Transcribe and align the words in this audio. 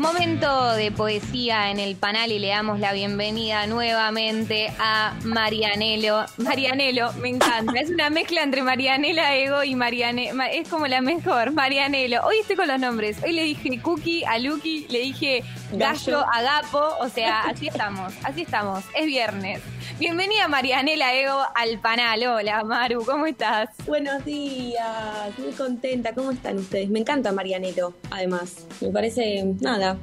Momento 0.00 0.72
de 0.76 0.90
poesía 0.92 1.70
en 1.70 1.78
el 1.78 1.94
panel 1.94 2.32
y 2.32 2.38
le 2.38 2.48
damos 2.48 2.80
la 2.80 2.94
bienvenida 2.94 3.66
nuevamente 3.66 4.72
a 4.78 5.14
Marianelo. 5.24 6.24
Marianelo, 6.38 7.12
me 7.20 7.28
encanta. 7.28 7.78
Es 7.78 7.90
una 7.90 8.08
mezcla 8.08 8.42
entre 8.42 8.62
Marianela 8.62 9.36
Ego 9.36 9.62
y 9.62 9.74
Mariane. 9.74 10.32
Es 10.54 10.70
como 10.70 10.86
la 10.86 11.02
mejor, 11.02 11.52
Marianelo. 11.52 12.22
Hoy 12.24 12.36
estoy 12.40 12.56
con 12.56 12.68
los 12.68 12.80
nombres. 12.80 13.18
Hoy 13.22 13.34
le 13.34 13.44
dije 13.44 13.78
Cookie 13.82 14.24
a 14.24 14.38
Lucky, 14.38 14.86
le 14.88 15.00
dije 15.00 15.44
Gallo 15.72 16.18
a 16.18 16.42
Gapo. 16.42 16.96
O 17.00 17.08
sea, 17.08 17.42
así 17.42 17.68
estamos, 17.68 18.12
así 18.24 18.42
estamos. 18.42 18.84
Es 18.96 19.06
viernes. 19.06 19.60
Bienvenida 20.00 20.48
Marianela 20.48 21.14
Ego 21.14 21.38
al 21.54 21.78
panel. 21.78 22.26
Hola 22.26 22.64
Maru, 22.64 23.04
¿cómo 23.04 23.26
estás? 23.26 23.68
Buenos 23.86 24.24
días, 24.24 25.38
muy 25.38 25.52
contenta. 25.52 26.12
¿Cómo 26.12 26.32
están 26.32 26.58
ustedes? 26.58 26.90
Me 26.90 26.98
encanta 26.98 27.30
Marianelo, 27.30 27.94
además. 28.10 28.66
Me 28.80 28.88
parece, 28.88 29.44
nada, 29.60 29.96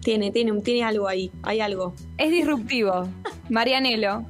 tiene, 0.00 0.30
tiene, 0.30 0.58
tiene 0.62 0.84
algo 0.84 1.08
ahí, 1.08 1.30
hay 1.42 1.60
algo. 1.60 1.94
Es 2.16 2.30
disruptivo. 2.30 3.08
Marianelo. 3.50 4.24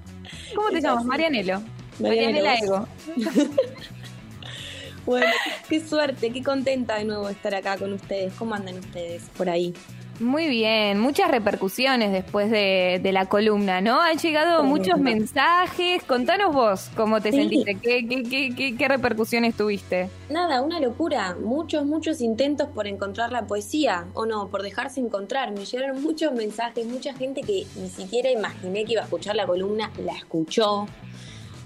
¿Cómo 0.54 0.68
te 0.70 0.80
llamas? 0.80 1.04
Marianelo. 1.04 1.62
Marianela 2.00 2.54
Ego. 2.56 2.88
bueno, 5.06 5.32
qué 5.68 5.80
suerte, 5.80 6.32
qué 6.32 6.42
contenta 6.42 6.96
de 6.96 7.04
nuevo 7.04 7.28
estar 7.28 7.54
acá 7.54 7.76
con 7.76 7.92
ustedes. 7.92 8.32
¿Cómo 8.34 8.54
andan 8.56 8.78
ustedes 8.78 9.22
por 9.36 9.48
ahí? 9.48 9.72
Muy 10.20 10.48
bien, 10.48 11.00
muchas 11.00 11.30
repercusiones 11.30 12.12
después 12.12 12.50
de, 12.50 13.00
la 13.12 13.26
columna, 13.26 13.80
¿no? 13.80 14.00
Han 14.00 14.18
llegado 14.18 14.62
muchos 14.62 14.98
mensajes. 14.98 16.02
Contanos 16.04 16.54
vos 16.54 16.90
cómo 16.96 17.20
te 17.20 17.32
sentiste, 17.32 17.76
¿Qué, 17.76 18.06
qué, 18.06 18.74
qué, 18.76 18.88
repercusiones 18.88 19.56
tuviste. 19.56 20.08
Nada, 20.30 20.62
una 20.62 20.80
locura. 20.80 21.36
Muchos, 21.42 21.84
muchos 21.84 22.20
intentos 22.20 22.68
por 22.68 22.86
encontrar 22.86 23.32
la 23.32 23.46
poesía, 23.46 24.06
o 24.14 24.26
no, 24.26 24.48
por 24.48 24.62
dejarse 24.62 25.00
encontrar. 25.00 25.52
Me 25.52 25.64
llegaron 25.64 26.02
muchos 26.02 26.32
mensajes, 26.32 26.86
mucha 26.86 27.14
gente 27.14 27.40
que 27.40 27.66
ni 27.76 27.88
siquiera 27.88 28.30
imaginé 28.30 28.84
que 28.84 28.92
iba 28.92 29.02
a 29.02 29.04
escuchar 29.04 29.34
la 29.34 29.46
columna, 29.46 29.90
la 29.98 30.12
escuchó. 30.12 30.86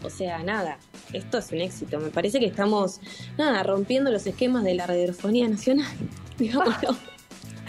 O 0.03 0.11
sea, 0.11 0.43
nada, 0.43 0.79
esto 1.13 1.39
es 1.39 1.53
un 1.53 1.61
éxito. 1.61 1.99
Me 1.99 2.11
parece 2.11 2.39
que 2.39 2.47
estamos, 2.47 3.01
nada, 3.37 3.63
rompiendo 3.63 4.11
los 4.11 4.27
esquemas 4.27 4.63
de 4.65 4.75
la 4.75 4.87
radiofonía 4.87 5.49
nacional. 5.49 5.93
Digámoslo. 6.39 6.97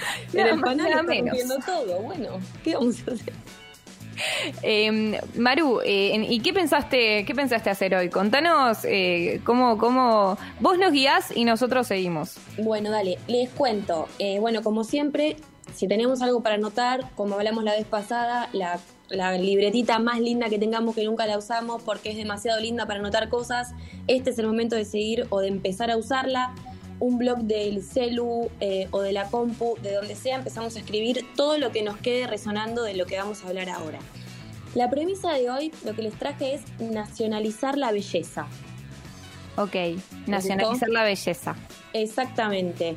En 0.33 0.47
el 0.47 0.61
panel 0.61 1.27
está 1.33 1.57
todo. 1.65 2.01
Bueno, 2.01 2.39
¿qué 2.63 2.75
vamos 2.75 2.97
a 3.07 3.11
hacer? 3.11 3.33
Em, 4.61 5.15
Maru, 5.35 5.79
eh, 5.85 6.25
¿y 6.29 6.39
qué 6.39 6.53
pensaste, 6.53 7.25
qué 7.25 7.35
pensaste 7.35 7.69
hacer 7.69 7.95
hoy? 7.95 8.09
Contanos 8.09 8.79
eh, 8.83 9.41
cómo, 9.43 9.77
cómo 9.77 10.37
vos 10.59 10.77
nos 10.77 10.91
guías 10.91 11.35
y 11.35 11.45
nosotros 11.45 11.87
seguimos. 11.87 12.37
Bueno, 12.57 12.89
dale, 12.89 13.17
les 13.27 13.49
cuento. 13.49 14.07
Eh, 14.19 14.39
bueno, 14.39 14.63
como 14.63 14.83
siempre, 14.83 15.37
si 15.73 15.87
tenemos 15.87 16.21
algo 16.21 16.41
para 16.41 16.55
anotar, 16.55 17.11
como 17.15 17.35
hablamos 17.35 17.63
la 17.63 17.73
vez 17.73 17.85
pasada, 17.85 18.49
la, 18.53 18.79
la, 19.09 19.37
libretita 19.37 19.99
más 19.99 20.19
linda 20.19 20.49
que 20.49 20.57
tengamos 20.57 20.95
que 20.95 21.03
nunca 21.03 21.27
la 21.27 21.37
usamos 21.37 21.81
porque 21.83 22.09
es 22.09 22.17
demasiado 22.17 22.59
linda 22.59 22.85
para 22.87 22.99
anotar 22.99 23.29
cosas, 23.29 23.73
este 24.07 24.31
es 24.31 24.39
el 24.39 24.47
momento 24.47 24.75
de 24.75 24.85
seguir 24.85 25.27
o 25.29 25.41
de 25.41 25.47
empezar 25.47 25.91
a 25.91 25.97
usarla 25.97 26.55
un 26.99 27.17
blog 27.17 27.39
del 27.39 27.83
celu 27.83 28.49
eh, 28.59 28.87
o 28.91 29.01
de 29.01 29.11
la 29.11 29.29
compu, 29.29 29.75
de 29.81 29.93
donde 29.93 30.15
sea, 30.15 30.37
empezamos 30.37 30.75
a 30.75 30.79
escribir 30.79 31.25
todo 31.35 31.57
lo 31.57 31.71
que 31.71 31.83
nos 31.83 31.97
quede 31.97 32.27
resonando 32.27 32.83
de 32.83 32.95
lo 32.95 33.05
que 33.05 33.17
vamos 33.17 33.43
a 33.43 33.47
hablar 33.47 33.69
ahora. 33.69 33.99
La 34.75 34.89
premisa 34.89 35.33
de 35.33 35.49
hoy, 35.49 35.71
lo 35.85 35.95
que 35.95 36.03
les 36.03 36.13
traje 36.13 36.53
es 36.53 36.61
nacionalizar 36.79 37.77
la 37.77 37.91
belleza. 37.91 38.47
Ok, 39.57 39.75
nacionalizar 40.27 40.89
la 40.89 41.03
belleza. 41.03 41.55
Exactamente. 41.93 42.95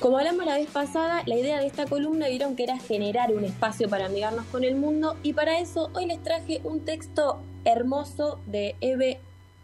Como 0.00 0.18
hablamos 0.18 0.44
la 0.44 0.56
vez 0.56 0.68
pasada, 0.68 1.22
la 1.26 1.36
idea 1.36 1.60
de 1.60 1.66
esta 1.68 1.86
columna 1.86 2.26
vieron 2.26 2.56
que 2.56 2.64
era 2.64 2.76
generar 2.76 3.32
un 3.32 3.44
espacio 3.44 3.88
para 3.88 4.06
amigarnos 4.06 4.44
con 4.46 4.64
el 4.64 4.74
mundo 4.74 5.16
y 5.22 5.32
para 5.32 5.60
eso 5.60 5.90
hoy 5.94 6.06
les 6.06 6.20
traje 6.20 6.60
un 6.64 6.84
texto 6.84 7.40
hermoso 7.64 8.40
de 8.46 8.74
Eve 8.80 9.20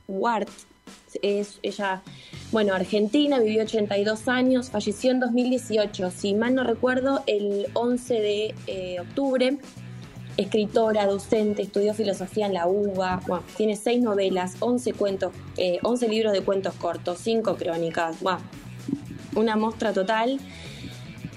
Ward. 0.07 0.47
Es, 1.23 1.59
ella 1.63 2.03
bueno, 2.51 2.75
Argentina, 2.75 3.39
vivió 3.41 3.63
82 3.63 4.27
años, 4.27 4.71
falleció 4.71 5.11
en 5.11 5.21
2018, 5.21 6.11
si 6.11 6.35
mal 6.35 6.55
no 6.55 6.65
recuerdo, 6.65 7.23
el 7.27 7.67
11 7.75 8.15
de 8.15 8.55
eh, 8.67 9.01
octubre. 9.01 9.59
Escritora, 10.39 11.05
docente, 11.07 11.63
estudió 11.63 11.95
filosofía 11.95 12.47
en 12.47 12.55
la 12.55 12.69
UBA, 12.69 13.21
bueno, 13.27 13.45
tiene 13.57 13.75
seis 13.75 14.01
novelas, 14.01 14.55
11 14.61 14.93
cuentos, 14.93 15.33
11 15.83 16.07
eh, 16.07 16.09
libros 16.09 16.33
de 16.33 16.43
cuentos 16.43 16.75
cortos, 16.75 17.19
5 17.19 17.57
crónicas, 17.57 18.21
bueno, 18.21 18.41
una 19.35 19.57
muestra 19.57 19.93
total. 19.93 20.39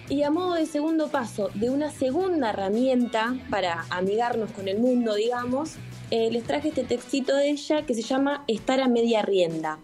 Y 0.07 0.23
a 0.23 0.29
modo 0.29 0.53
de 0.53 0.65
segundo 0.65 1.07
paso, 1.07 1.49
de 1.55 1.69
una 1.69 1.89
segunda 1.89 2.51
herramienta 2.51 3.35
para 3.49 3.85
amigarnos 3.89 4.51
con 4.51 4.67
el 4.67 4.77
mundo, 4.77 5.15
digamos, 5.15 5.77
eh, 6.11 6.29
les 6.31 6.43
traje 6.43 6.69
este 6.69 6.83
textito 6.83 7.35
de 7.35 7.49
ella 7.49 7.85
que 7.85 7.95
se 7.95 8.01
llama 8.01 8.43
Estar 8.47 8.81
a 8.81 8.87
media 8.87 9.21
rienda. 9.21 9.79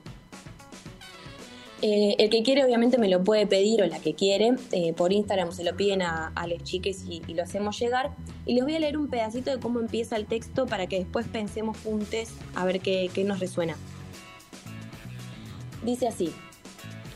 Eh, 1.84 2.16
el 2.18 2.32
que 2.32 2.42
quiere 2.42 2.66
obviamente 2.66 2.98
me 2.98 3.08
lo 3.08 3.24
puede 3.24 3.46
pedir 3.46 3.84
o 3.84 3.86
la 3.86 4.00
que 4.00 4.16
quiere, 4.16 4.56
eh, 4.72 4.94
por 4.94 5.14
Instagram 5.14 5.52
se 5.52 5.64
lo 5.64 5.76
piden 5.76 6.02
a, 6.02 6.32
a 6.34 6.48
los 6.48 6.64
chiques 6.64 7.06
y, 7.08 7.22
lo 7.34 7.44
hacemos 7.44 7.78
llegar. 7.80 8.16
Y 8.46 8.56
les 8.56 8.64
voy 8.64 8.76
a 8.76 8.80
leer 8.80 8.98
un 8.98 9.10
pedacito 9.10 9.52
de 9.52 9.60
cómo 9.60 9.80
empieza 9.80 10.16
el 10.16 10.26
texto 10.26 10.66
para 10.66 10.88
que 10.88 10.98
después 10.98 11.28
pensemos 11.28 11.78
juntos 11.84 12.30
a 12.56 12.66
ver 12.66 12.80
qué, 12.80 13.12
qué 13.14 13.24
nos 13.24 13.40
resuena. 13.40 13.76
Dice 15.84 16.08
así, 16.08 16.34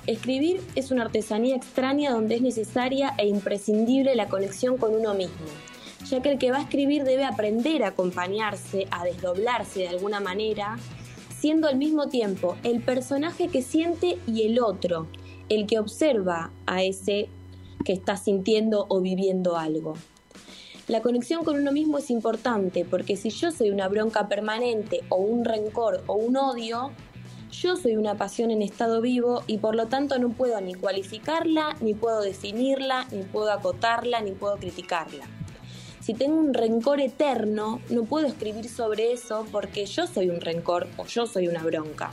escribir 0.06 0.62
es 0.76 0.92
una 0.92 1.04
artesanía 1.04 1.56
extraña 1.56 2.12
donde 2.12 2.36
es 2.36 2.42
necesaria 2.42 3.16
e 3.18 3.28
imprescindible 3.28 4.14
la 4.16 4.28
conexión 4.28 4.78
con 4.78 4.94
uno 4.94 5.16
mismo, 5.16 5.48
ya 6.08 6.22
que 6.22 6.30
el 6.30 6.38
que 6.38 6.52
va 6.52 6.58
a 6.58 6.62
escribir 6.62 7.04
debe 7.04 7.26
aprender 7.26 7.84
a 7.84 7.90
acompañarse, 7.90 8.86
a 8.92 9.04
desdoblarse 9.06 9.80
de 9.80 9.88
alguna 9.88 10.20
manera 10.20 10.78
siendo 11.42 11.68
al 11.68 11.76
mismo 11.76 12.08
tiempo 12.08 12.56
el 12.62 12.84
personaje 12.84 13.48
que 13.48 13.64
siente 13.64 14.20
y 14.28 14.44
el 14.44 14.60
otro, 14.60 15.08
el 15.50 15.66
que 15.66 15.80
observa 15.80 16.52
a 16.68 16.84
ese 16.84 17.30
que 17.84 17.94
está 17.94 18.16
sintiendo 18.16 18.86
o 18.90 19.02
viviendo 19.02 19.58
algo. 19.58 19.96
La 20.88 21.02
conexión 21.02 21.44
con 21.44 21.60
uno 21.60 21.72
mismo 21.72 21.98
es 21.98 22.12
importante 22.12 22.86
porque 22.86 23.18
si 23.18 23.32
yo 23.32 23.50
soy 23.50 23.72
una 23.72 23.88
bronca 23.88 24.28
permanente 24.28 25.02
o 25.10 25.16
un 25.16 25.44
rencor 25.44 26.04
o 26.06 26.14
un 26.14 26.38
odio, 26.38 26.92
yo 27.52 27.76
soy 27.76 27.96
una 27.96 28.16
pasión 28.18 28.52
en 28.52 28.62
estado 28.62 29.02
vivo 29.02 29.42
y 29.48 29.58
por 29.58 29.74
lo 29.74 29.88
tanto 29.88 30.20
no 30.20 30.30
puedo 30.30 30.62
ni 30.62 30.76
cualificarla, 30.76 31.76
ni 31.82 31.96
puedo 31.96 32.22
definirla, 32.22 33.08
ni 33.12 33.24
puedo 33.24 33.52
acotarla, 33.52 34.22
ni 34.22 34.34
puedo 34.34 34.58
criticarla 34.58 35.26
si 36.12 36.18
tengo 36.18 36.36
un 36.42 36.54
rencor 36.54 37.00
eterno, 37.00 37.80
no 37.90 38.04
puedo 38.04 38.28
escribir 38.28 38.68
sobre 38.68 39.14
eso 39.14 39.48
porque 39.50 39.86
yo 39.86 40.08
soy 40.08 40.30
un 40.30 40.42
rencor 40.42 40.90
o 40.98 41.06
yo 41.06 41.26
soy 41.26 41.48
una 41.48 41.64
bronca. 41.64 42.12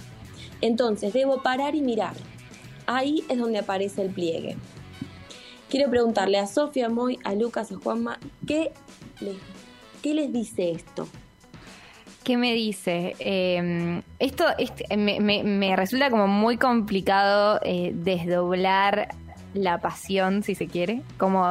Entonces 0.61 1.13
debo 1.13 1.43
parar 1.43 1.75
y 1.75 1.81
mirar. 1.81 2.15
Ahí 2.87 3.25
es 3.29 3.37
donde 3.39 3.59
aparece 3.59 4.03
el 4.03 4.11
pliegue. 4.11 4.57
Quiero 5.69 5.91
preguntarle 5.91 6.39
a 6.39 6.47
Sofía 6.47 6.89
Moy, 6.89 7.19
a 7.25 7.35
Lucas, 7.35 7.73
a 7.73 7.75
Juanma, 7.75 8.21
¿qué 8.47 8.71
les, 9.19 9.35
qué 10.01 10.15
les 10.15 10.33
dice 10.33 10.71
esto? 10.71 11.09
¿Qué 12.23 12.37
me 12.37 12.55
dice? 12.55 13.17
Em, 13.19 14.03
esto 14.21 14.45
este, 14.59 14.97
me, 14.97 15.75
resulta 15.75 16.09
como 16.09 16.29
muy 16.29 16.57
complicado 16.57 17.59
eh, 17.65 17.91
desdoblar 17.97 19.09
la 19.63 19.79
pasión, 19.79 20.43
si 20.43 20.55
se 20.55 20.67
quiere, 20.67 21.03
como, 21.19 21.45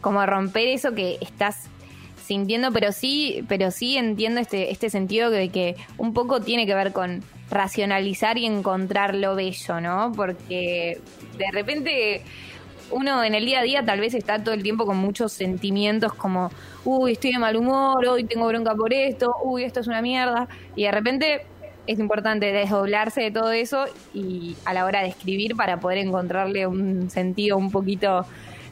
como 0.00 0.26
romper 0.26 0.68
eso 0.68 0.94
que 0.94 1.18
estás 1.20 1.68
sintiendo, 2.24 2.72
pero 2.72 2.92
sí, 2.92 3.44
pero 3.48 3.70
sí 3.70 3.96
entiendo 3.96 4.40
este, 4.40 4.70
este 4.70 4.88
sentido 4.90 5.30
de 5.30 5.50
que 5.50 5.76
un 5.98 6.14
poco 6.14 6.40
tiene 6.40 6.66
que 6.66 6.74
ver 6.74 6.92
con 6.92 7.22
racionalizar 7.50 8.38
y 8.38 8.46
encontrar 8.46 9.14
lo 9.14 9.34
bello, 9.34 9.80
¿no? 9.80 10.12
Porque 10.16 11.00
de 11.36 11.50
repente 11.52 12.22
uno 12.90 13.22
en 13.24 13.34
el 13.34 13.44
día 13.44 13.60
a 13.60 13.62
día 13.62 13.84
tal 13.84 14.00
vez 14.00 14.14
está 14.14 14.42
todo 14.42 14.54
el 14.54 14.62
tiempo 14.62 14.86
con 14.86 14.96
muchos 14.96 15.32
sentimientos 15.32 16.14
como, 16.14 16.50
uy, 16.84 17.12
estoy 17.12 17.32
de 17.32 17.38
mal 17.38 17.56
humor, 17.56 18.06
hoy 18.06 18.24
tengo 18.24 18.46
bronca 18.46 18.74
por 18.74 18.92
esto, 18.92 19.34
uy, 19.42 19.64
esto 19.64 19.80
es 19.80 19.86
una 19.86 20.02
mierda, 20.02 20.48
y 20.76 20.84
de 20.84 20.90
repente 20.90 21.46
es 21.86 21.98
importante 21.98 22.46
desdoblarse 22.46 23.22
de 23.22 23.30
todo 23.30 23.52
eso 23.52 23.84
y 24.12 24.56
a 24.64 24.72
la 24.72 24.84
hora 24.84 25.02
de 25.02 25.08
escribir 25.08 25.54
para 25.56 25.80
poder 25.80 25.98
encontrarle 25.98 26.66
un 26.66 27.10
sentido 27.10 27.56
un 27.56 27.70
poquito, 27.70 28.24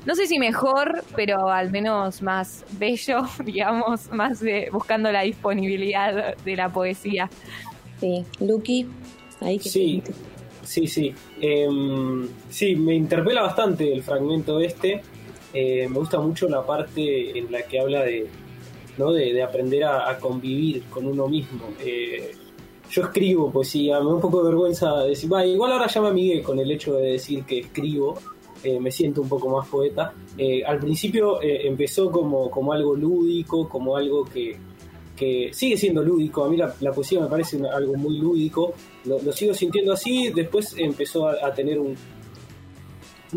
no 0.07 0.15
sé 0.15 0.27
si 0.27 0.39
mejor, 0.39 1.05
pero 1.15 1.51
al 1.51 1.71
menos 1.71 2.23
más 2.23 2.65
bello, 2.79 3.23
digamos, 3.45 4.11
más 4.11 4.41
de, 4.41 4.69
buscando 4.73 5.13
la 5.13 5.23
disponibilidad 5.23 6.37
de 6.37 6.57
la 6.57 6.69
poesía. 6.69 7.29
Sí, 8.01 8.25
Lucky, 8.41 8.87
ahí 9.41 9.59
que 9.59 9.69
Sí, 9.69 10.03
sí, 10.63 10.87
sí. 10.87 11.15
Em, 11.41 12.29
sí, 12.49 12.75
me 12.75 12.95
interpela 12.95 13.43
bastante 13.43 13.93
el 13.93 14.03
fragmento 14.03 14.59
este. 14.61 15.03
Eh, 15.55 15.87
me 15.89 15.99
gusta 15.99 16.19
mucho 16.19 16.49
la 16.49 16.65
parte 16.65 17.39
en 17.39 17.53
la 17.53 17.63
que 17.63 17.79
habla 17.79 18.03
de, 18.05 18.27
¿no? 18.97 19.13
de, 19.13 19.43
aprender 19.43 19.85
a, 19.85 20.19
convivir 20.19 20.83
con 20.85 21.07
uno 21.07 21.29
mismo. 21.29 21.69
Eh, 21.79 22.33
yo 22.93 23.03
escribo 23.05 23.51
poesía, 23.51 23.99
me 24.01 24.07
da 24.07 24.15
un 24.15 24.21
poco 24.21 24.43
de 24.43 24.51
vergüenza 24.51 25.05
decir, 25.05 25.33
va, 25.33 25.47
igual 25.47 25.73
ahora 25.73 25.87
ya 25.87 26.03
me 26.03 26.09
amigué 26.09 26.43
con 26.43 26.59
el 26.59 26.71
hecho 26.71 26.95
de 26.95 27.13
decir 27.13 27.43
que 27.45 27.61
escribo, 27.61 28.19
eh, 28.63 28.79
me 28.79 28.91
siento 28.91 29.23
un 29.23 29.31
poco 29.31 29.49
más 29.49 29.67
poeta. 29.67 30.13
Eh, 30.37 30.63
al 30.63 30.79
principio 30.79 31.41
eh, 31.41 31.67
empezó 31.67 32.11
como, 32.11 32.51
como 32.51 32.73
algo 32.75 32.95
lúdico, 32.95 33.67
como 33.67 33.97
algo 33.97 34.25
que, 34.27 34.59
que 35.17 35.51
sigue 35.55 35.79
siendo 35.79 36.03
lúdico. 36.03 36.45
A 36.45 36.51
mí 36.51 36.59
la, 36.59 36.93
poesía 36.93 37.21
me 37.21 37.29
parece 37.29 37.59
algo 37.67 37.95
muy 37.95 38.19
lúdico. 38.19 38.75
Lo, 39.07 39.21
lo, 39.23 39.33
sigo 39.33 39.55
sintiendo 39.55 39.95
así. 39.95 40.31
Después 40.31 40.75
empezó 40.77 41.29
a, 41.29 41.53
tener 41.55 41.81
un, 41.81 41.97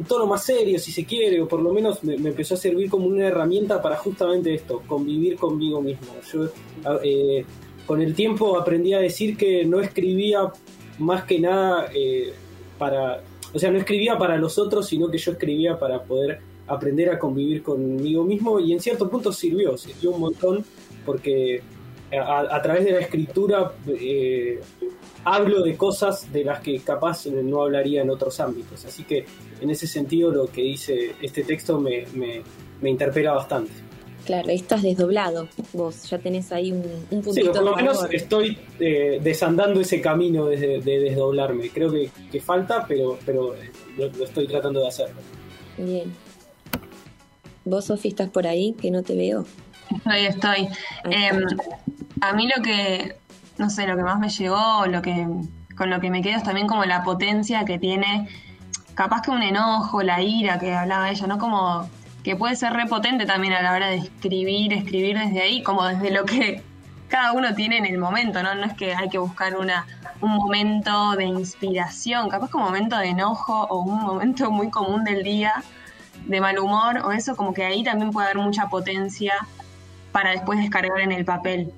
tono 0.06 0.28
más 0.28 0.44
serio, 0.44 0.78
si 0.78 0.92
se 0.92 1.06
quiere, 1.06 1.42
o 1.42 1.48
por 1.48 1.62
lo 1.62 1.72
menos 1.72 2.04
me, 2.04 2.18
me, 2.18 2.30
empezó 2.30 2.56
a 2.56 2.58
servir 2.58 2.90
como 2.90 3.08
una 3.08 3.28
herramienta 3.28 3.82
para 3.82 3.96
justamente 3.96 4.54
esto, 4.54 4.84
convivir 4.86 5.38
conmigo 5.38 5.82
mismo. 5.82 6.08
Yo 6.30 6.50
con 7.86 8.02
el 8.02 8.16
tiempo 8.16 8.60
aprendí 8.60 8.94
a 8.94 9.00
decir 9.00 9.38
que 9.38 9.66
no 9.66 9.80
escribía 9.80 10.52
más 11.00 11.24
que 11.26 11.40
nada 11.40 11.90
para 12.78 13.22
o 13.56 13.60
sea, 13.60 13.72
no 13.72 13.78
escribía 13.78 14.18
para 14.18 14.38
los 14.38 14.60
otros, 14.60 14.86
sino 14.86 15.10
que 15.10 15.18
yo 15.18 15.32
escribía 15.32 15.80
para 15.80 16.04
poder 16.04 16.40
aprender 16.68 17.10
a 17.10 17.18
convivir 17.18 17.64
conmigo 17.64 18.26
mismo 18.26 18.60
y 18.60 18.74
en 18.74 18.82
cierto 18.82 19.10
punto 19.10 19.32
sirvió, 19.32 19.78
sirvió 19.78 20.12
un 20.12 20.20
montón 20.20 20.66
porque 21.06 21.62
a, 22.12 22.54
a 22.54 22.62
través 22.62 22.84
de 22.84 22.92
la 22.92 23.00
escritura 23.00 23.72
eh, 23.88 24.60
hablo 25.24 25.62
de 25.62 25.78
cosas 25.78 26.32
de 26.34 26.44
las 26.44 26.60
que 26.60 26.80
capaz 26.80 27.28
no 27.28 27.62
hablaría 27.62 28.02
en 28.02 28.10
otros 28.10 28.42
ámbitos. 28.42 28.84
Así 28.84 29.06
que 29.06 29.26
en 29.62 29.70
ese 29.70 29.88
sentido 29.88 30.32
lo 30.32 30.48
que 30.48 30.62
dice 30.62 31.14
este 31.22 31.46
texto 31.46 31.80
me, 31.80 32.06
me, 32.14 32.42
me 32.82 32.90
interpela 32.90 33.32
bastante. 33.32 33.72
Claro, 34.26 34.50
estás 34.50 34.82
desdoblado 34.82 35.48
vos, 35.74 36.10
ya 36.10 36.18
tenés 36.18 36.52
ahí 36.52 36.72
un, 36.72 36.84
un 37.12 37.22
puntito. 37.22 37.34
Sí, 37.34 37.44
por 37.44 37.64
lo 37.64 37.76
menos 37.76 38.08
estoy 38.12 38.58
eh, 38.80 39.20
desandando 39.22 39.82
ese 39.82 40.02
camino 40.02 40.48
de, 40.48 40.82
de 40.82 41.00
desdoblarme. 41.00 41.70
Creo 41.70 41.92
que, 41.92 42.10
que, 42.32 42.42
falta, 42.42 42.86
pero, 42.88 43.20
pero 43.24 43.56
lo, 43.98 44.08
lo, 44.10 44.26
estoy 44.26 44.48
tratando 44.48 44.82
de 44.82 44.88
hacer. 44.88 45.10
Bien. 45.78 46.12
¿Vos, 47.66 47.86
Sofi, 47.86 48.10
estás 48.10 48.30
por 48.30 48.48
ahí? 48.48 48.74
Que 48.74 48.90
no 48.90 49.04
te 49.04 49.16
veo. 49.16 49.46
Estoy, 49.96 50.26
estoy. 50.26 50.68
Eh, 51.12 51.32
a 52.22 52.34
mí 52.34 52.50
lo 52.56 52.64
que, 52.64 53.18
no 53.60 53.70
sé, 53.70 53.86
lo 53.86 53.96
que 53.96 54.04
más 54.04 54.20
me 54.20 54.30
llegó, 54.30 54.86
lo 54.88 55.02
que 55.02 55.28
con 55.76 55.90
lo 55.90 56.00
que 56.00 56.10
me 56.10 56.22
quedo 56.22 56.38
es 56.38 56.44
también 56.44 56.68
como 56.68 56.86
la 56.86 57.04
potencia 57.04 57.66
que 57.66 57.78
tiene, 57.78 58.28
capaz 58.94 59.22
que 59.22 59.32
un 59.32 59.44
enojo, 59.44 60.02
la 60.02 60.22
ira 60.22 60.58
que 60.58 60.74
hablaba 60.74 61.12
ella, 61.12 61.28
¿no? 61.28 61.38
Como 61.38 61.88
que 62.26 62.36
puede 62.36 62.56
ser 62.56 62.74
repotente 62.74 63.28
también 63.28 63.54
a 63.54 63.62
la 63.62 63.72
hora 63.72 63.88
de 63.90 63.98
escribir, 63.98 64.74
escribir 64.74 65.16
desde 65.16 65.42
ahí, 65.42 65.62
como 65.62 65.86
desde 65.86 66.10
lo 66.10 66.26
que 66.26 66.64
cada 67.08 67.34
uno 67.34 67.54
tiene 67.54 67.78
en 67.78 67.86
el 67.86 68.00
momento, 68.00 68.42
¿no? 68.42 68.56
No 68.56 68.66
es 68.66 68.74
que 68.74 68.96
hay 68.96 69.10
que 69.10 69.20
buscar 69.20 69.56
una, 69.56 69.86
un 70.22 70.32
momento 70.32 71.12
de 71.12 71.26
inspiración, 71.26 72.28
capaz 72.30 72.50
que 72.50 72.58
un 72.58 72.64
momento 72.64 72.98
de 72.98 73.10
enojo 73.10 73.68
o 73.70 73.82
un 73.82 74.02
momento 74.02 74.50
muy 74.50 74.72
común 74.72 75.04
del 75.04 75.22
día 75.24 75.54
de 76.26 76.42
mal 76.42 76.58
humor 76.58 76.98
o 77.06 77.12
eso, 77.12 77.36
como 77.36 77.54
que 77.54 77.64
ahí 77.64 77.84
también 77.84 78.10
puede 78.10 78.26
haber 78.26 78.42
mucha 78.42 78.70
potencia 78.70 79.34
para 80.12 80.32
después 80.32 80.58
descargar 80.58 81.02
en 81.02 81.12
el 81.12 81.26
papel. 81.26 81.72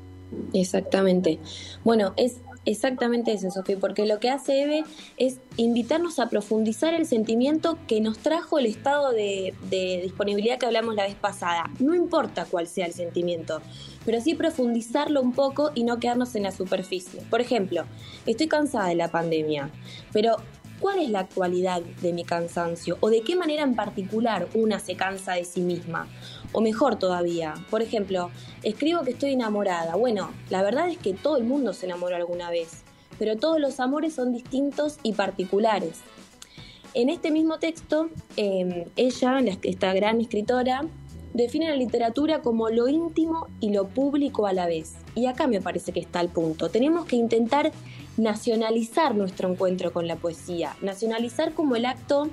Exactamente. 0.54 1.40
Bueno, 1.84 2.14
es 2.16 2.38
exactamente 2.68 3.32
eso, 3.32 3.50
Sofía, 3.50 3.78
porque 3.80 4.06
lo 4.06 4.20
que 4.20 4.30
hace 4.30 4.62
Eve 4.62 4.84
es 5.16 5.40
invitarnos 5.56 6.20
a 6.20 6.30
profundizar 6.30 6.94
el 6.94 7.06
sentimiento 7.06 7.78
que 7.88 8.02
nos 8.02 8.20
trajo 8.20 8.60
el 8.60 8.66
estado 8.66 9.12
de, 9.12 9.54
de, 9.70 10.02
disponibilidad 10.04 10.60
que 10.60 10.66
hablamos 10.66 10.94
la 10.94 11.04
vez 11.04 11.16
pasada. 11.16 11.72
No 11.80 11.96
importa 11.96 12.46
cuál 12.46 12.68
sea 12.68 12.86
el 12.86 12.94
sentimiento, 12.94 13.62
pero 14.06 14.20
sí 14.22 14.36
profundizarlo 14.36 15.22
un 15.22 15.32
poco 15.32 15.72
y 15.76 15.84
no 15.84 16.00
quedarnos 16.00 16.36
en 16.36 16.44
la 16.44 16.52
superficie. 16.52 17.22
Por 17.30 17.42
ejemplo, 17.42 17.86
estoy 18.26 18.48
cansada 18.48 18.90
de 18.90 18.96
la 18.96 19.10
pandemia, 19.10 19.72
pero 20.12 20.36
¿cuál 20.80 21.00
es 21.00 21.10
la 21.10 21.20
actualidad 21.20 21.82
de 21.82 22.14
mi 22.14 22.24
cansancio? 22.24 22.98
¿O 23.00 23.10
de 23.10 23.22
qué 23.22 23.36
manera 23.36 23.64
en 23.64 23.76
particular 23.76 24.48
una 24.54 24.80
se 24.80 24.96
cansa 24.96 25.34
de 25.34 25.46
sí 25.46 25.62
misma? 25.62 26.08
O 26.52 26.62
mejor 26.62 26.98
todavía, 26.98 27.54
por 27.70 27.82
ejemplo, 27.82 28.32
escribo 28.64 29.02
que 29.04 29.12
estoy 29.12 29.34
enamorada. 29.34 29.96
Bueno, 29.96 30.32
la 30.50 30.62
verdad 30.64 30.90
es 30.90 30.98
que 30.98 31.14
todo 31.14 31.38
el 31.38 31.44
mundo 31.44 31.74
se 31.74 31.86
enamoró 31.86 32.16
alguna 32.16 32.50
vez, 32.50 32.84
pero 33.20 33.36
todos 33.36 33.60
los 33.60 33.80
amores 33.80 34.14
son 34.14 34.32
distintos 34.32 34.98
y 35.04 35.14
particulares. 35.14 36.00
En 36.94 37.10
este 37.10 37.32
mismo 37.32 37.60
texto, 37.60 38.10
eh, 38.38 38.88
ella, 38.96 39.40
esta 39.64 39.94
gran 39.94 40.20
escritora, 40.22 40.82
define 41.34 41.70
la 41.70 41.76
literatura 41.76 42.42
como 42.42 42.70
lo 42.70 42.88
íntimo 42.88 43.48
y 43.60 43.72
lo 43.72 43.88
público 43.88 44.48
a 44.48 44.54
la 44.54 44.66
vez. 44.66 44.96
Y 45.14 45.28
acá 45.28 45.48
me 45.48 45.62
parece 45.62 45.92
que 45.92 46.00
está 46.00 46.22
el 46.22 46.30
punto. 46.30 46.70
Tenemos 46.70 47.06
que 47.06 47.16
intentar 47.16 47.72
nacionalizar 48.18 49.16
nuestro 49.16 49.50
encuentro 49.50 49.94
con 49.94 50.08
la 50.08 50.16
poesía, 50.16 50.76
nacionalizar 50.82 51.54
como 51.54 51.76
el 51.76 51.86
acto 51.86 52.30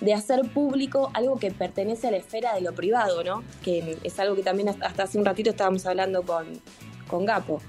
de 0.00 0.14
hacer 0.14 0.42
público 0.52 1.10
algo 1.14 1.36
que 1.36 1.50
pertenece 1.50 2.08
a 2.08 2.10
la 2.10 2.16
esfera 2.16 2.54
de 2.54 2.60
lo 2.62 2.74
privado, 2.74 3.22
¿no? 3.22 3.42
Que 3.62 3.96
es 4.02 4.18
algo 4.18 4.34
que 4.34 4.42
también 4.42 4.68
hasta 4.68 5.02
hace 5.02 5.18
un 5.18 5.24
ratito 5.24 5.50
estábamos 5.50 5.86
hablando 5.86 6.22
con, 6.22 6.46
con 7.08 7.24
Gapo. 7.24 7.60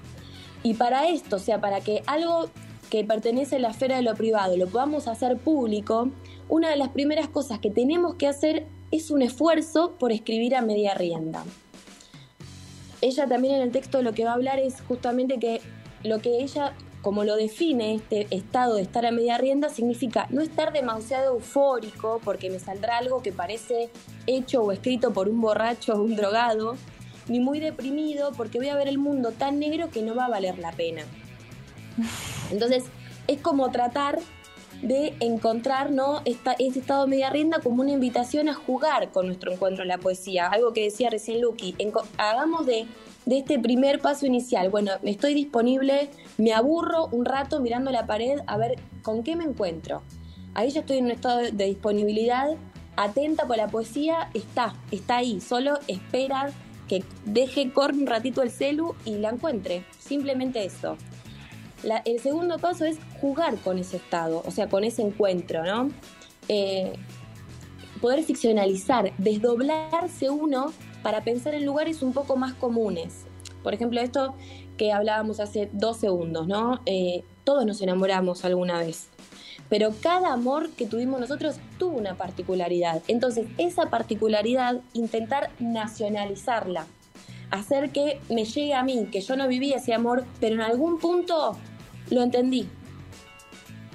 Y 0.64 0.76
para 0.76 1.08
esto, 1.08 1.38
o 1.38 1.40
sea, 1.40 1.60
para 1.60 1.82
que 1.82 2.04
algo 2.06 2.50
que 2.90 3.04
pertenece 3.04 3.56
a 3.56 3.60
la 3.60 3.70
esfera 3.70 3.96
de 3.96 4.02
lo 4.02 4.16
privado 4.16 4.58
lo 4.58 4.68
podamos 4.68 5.08
hacer 5.08 5.38
público, 5.38 6.10
una 6.50 6.70
de 6.70 6.76
las 6.76 6.90
primeras 6.90 7.30
cosas 7.30 7.60
que 7.60 7.70
tenemos 7.70 8.16
que 8.16 8.28
hacer 8.28 8.68
es 8.92 9.12
un 9.12 9.22
esfuerzo 9.22 9.96
por 9.98 10.12
escribir 10.12 10.56
a 10.56 10.62
media 10.62 10.94
rienda. 10.94 11.44
Ella 13.02 13.28
también 13.28 13.56
en 13.56 13.62
el 13.62 13.72
texto 13.72 14.02
lo 14.02 14.14
que 14.14 14.26
va 14.26 14.32
a 14.32 14.36
hablar 14.36 14.60
es 14.60 14.82
justamente 14.82 15.40
que 15.40 15.62
lo 16.04 16.20
que 16.20 16.44
ella 16.44 16.74
como 17.02 17.24
lo 17.24 17.36
define 17.36 17.96
este 17.96 18.28
estado 18.30 18.76
de 18.76 18.84
estar 18.84 19.06
a 19.06 19.12
media 19.12 19.38
rienda, 19.38 19.70
significa 19.70 20.28
no 20.30 20.42
estar 20.42 20.72
demasiado 20.72 21.36
eufórico 21.36 22.22
porque 22.24 22.50
me 22.50 22.60
saldrá 22.60 22.98
algo 22.98 23.22
que 23.22 23.32
parece 23.32 23.90
hecho 24.28 24.62
o 24.62 24.72
escrito 24.72 25.12
por 25.12 25.28
un 25.28 25.42
borracho 25.42 25.94
o 25.94 26.02
un 26.04 26.16
drogado, 26.16 26.76
ni 27.28 27.40
muy 27.40 27.60
deprimido 27.60 28.32
porque 28.38 28.60
voy 28.60 28.70
a 28.70 28.76
ver 28.76 28.88
el 28.88 28.98
mundo 28.98 29.32
tan 29.32 29.60
negro 29.60 29.90
que 29.90 30.02
no 30.02 30.16
va 30.16 30.26
a 30.26 30.30
valer 30.30 30.60
la 30.60 30.72
pena. 30.72 31.04
Entonces, 32.52 32.84
es 33.28 33.40
como 33.42 33.72
tratar 33.72 34.20
de 34.82 35.14
encontrar 35.20 35.92
¿no? 35.92 36.22
Este 36.26 36.52
estado 36.60 37.04
de 37.04 37.10
media 37.10 37.30
rienda 37.30 37.60
como 37.60 37.82
una 37.82 37.92
invitación 37.92 38.50
a 38.50 38.54
jugar 38.54 39.12
con 39.12 39.28
nuestro 39.28 39.52
encuentro 39.52 39.84
en 39.84 39.90
la 39.90 39.98
poesía. 39.98 40.48
Algo 40.48 40.74
que 40.74 40.84
decía 40.84 41.10
recién 41.10 41.42
Lucky, 41.42 41.76
hagamos 42.18 42.66
de 42.66 42.88
de 43.26 43.40
este 43.40 43.60
primer 43.60 44.00
paso 44.00 44.26
inicial. 44.26 44.70
Bueno, 44.70 44.92
estoy 45.04 45.34
disponible, 45.34 46.10
me 46.38 46.54
aburro 46.54 47.08
un 47.08 47.26
rato 47.26 47.60
mirando 47.60 47.92
la 47.92 48.08
pared 48.08 48.40
a 48.48 48.58
ver 48.58 48.76
con 49.04 49.24
qué 49.24 49.36
me 49.36 49.44
encuentro. 49.44 50.02
Ahí 50.54 50.70
ya 50.70 50.82
estoy 50.82 50.98
en 50.98 51.06
un 51.06 51.12
estado 51.12 51.40
de 51.40 51.66
disponibilidad, 51.66 52.50
atenta 52.98 53.48
por 53.48 53.58
la 53.58 53.68
poesía, 53.68 54.30
está, 54.34 54.74
está 54.92 55.18
ahí, 55.18 55.40
solo 55.40 55.80
espera 55.88 56.52
que 56.88 57.04
deje 57.26 57.72
correr 57.72 57.96
un 57.96 58.08
ratito 58.08 58.42
el 58.42 58.52
celu 58.52 58.96
y 59.06 59.16
la 59.16 59.30
encuentre. 59.30 59.86
Simplemente 59.98 60.66
eso. 60.66 60.98
El 62.06 62.20
segundo 62.20 62.60
paso 62.60 62.86
es 62.86 62.98
jugar 63.22 63.56
con 63.58 63.80
ese 63.80 63.98
estado, 63.98 64.44
o 64.46 64.52
sea, 64.52 64.68
con 64.68 64.84
ese 64.84 65.02
encuentro, 65.02 65.64
¿no? 65.64 65.90
Eh, 66.48 66.94
poder 68.02 68.24
ficcionalizar, 68.24 69.14
desdoblarse 69.18 70.30
uno 70.30 70.74
para 71.04 71.24
pensar 71.24 71.54
en 71.54 71.66
lugares 71.66 72.02
un 72.02 72.14
poco 72.14 72.36
más 72.36 72.54
comunes. 72.54 73.26
Por 73.64 73.74
ejemplo, 73.74 74.02
esto 74.02 74.36
que 74.78 74.92
hablábamos 74.92 75.40
hace 75.40 75.70
dos 75.74 75.98
segundos, 75.98 76.48
¿no? 76.48 76.82
Eh, 76.86 77.24
todos 77.44 77.66
nos 77.66 77.82
enamoramos 77.82 78.46
alguna 78.46 78.80
vez, 78.80 79.08
pero 79.70 79.94
cada 80.02 80.34
amor 80.34 80.70
que 80.72 80.88
tuvimos 80.88 81.20
nosotros 81.20 81.58
tuvo 81.78 81.98
una 81.98 82.16
particularidad. 82.16 83.02
Entonces, 83.08 83.48
esa 83.58 83.90
particularidad, 83.90 84.82
intentar 84.94 85.52
nacionalizarla, 85.60 86.86
hacer 87.52 87.92
que 87.92 88.20
me 88.30 88.46
llegue 88.46 88.74
a 88.74 88.84
mí, 88.84 89.08
que 89.12 89.22
yo 89.22 89.36
no 89.36 89.48
viví 89.48 89.74
ese 89.74 89.94
amor, 89.94 90.26
pero 90.40 90.56
en 90.56 90.62
algún 90.62 91.00
punto 91.00 91.58
lo 92.10 92.24
entendí. 92.24 92.68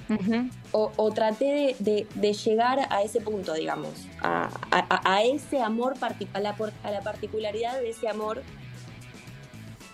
Uh 0.09 0.13
-huh. 0.13 0.51
o, 0.71 0.91
o, 0.95 1.11
traté 1.11 1.45
de, 1.45 1.75
de, 1.79 2.07
de, 2.15 2.33
llegar 2.33 2.87
a 2.89 3.03
ese 3.03 3.19
punto, 3.19 3.53
digamos, 3.53 4.07
a, 4.21 4.49
a, 4.71 5.01
a 5.15 5.23
ese 5.23 5.61
amor, 5.61 5.95
a 6.33 6.39
la, 6.39 6.55
a 6.83 6.91
la 6.91 7.01
particularidad 7.01 7.79
de 7.79 7.89
ese 7.89 8.07
amor 8.07 8.41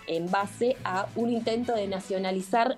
en 0.06 0.30
base 0.30 0.76
a 0.84 1.06
un 1.16 1.30
intento 1.30 1.74
de 1.74 1.88
nacionalizar 1.88 2.76